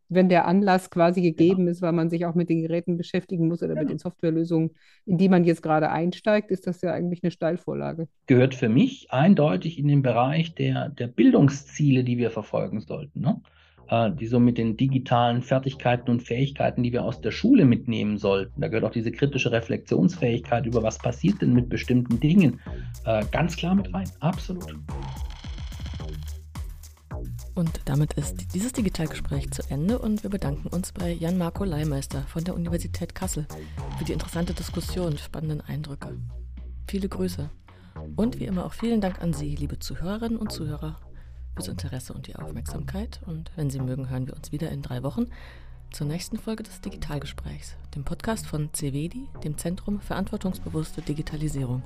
[0.10, 1.72] Wenn der Anlass quasi gegeben ja.
[1.72, 3.82] ist, weil man sich auch mit den Geräten beschäftigen muss oder ja.
[3.82, 4.72] mit den Softwarelösungen,
[5.06, 8.08] in die man jetzt gerade einsteigt, ist das ja eigentlich eine Steilvorlage.
[8.26, 13.20] Gehört für mich eindeutig in den Bereich der, der Bildungsziele, die wir verfolgen sollten.
[13.20, 13.42] Ne?
[13.90, 18.18] äh, die so mit den digitalen Fertigkeiten und Fähigkeiten, die wir aus der Schule mitnehmen
[18.18, 18.62] sollten.
[18.62, 22.60] Da gehört auch diese kritische Reflexionsfähigkeit über was passiert denn mit bestimmten Dingen
[23.06, 24.10] äh, ganz klar mit rein.
[24.20, 24.76] Absolut.
[27.58, 32.44] Und damit ist dieses Digitalgespräch zu Ende und wir bedanken uns bei Jan-Marco Leimeister von
[32.44, 33.48] der Universität Kassel
[33.98, 36.20] für die interessante Diskussion, spannenden Eindrücke.
[36.88, 37.50] Viele Grüße.
[38.16, 41.00] Und wie immer auch vielen Dank an Sie, liebe Zuhörerinnen und Zuhörer,
[41.56, 43.22] fürs Interesse und die Aufmerksamkeit.
[43.26, 45.26] Und wenn Sie mögen, hören wir uns wieder in drei Wochen
[45.90, 51.82] zur nächsten Folge des Digitalgesprächs, dem Podcast von CVEDI, dem Zentrum Verantwortungsbewusste Digitalisierung.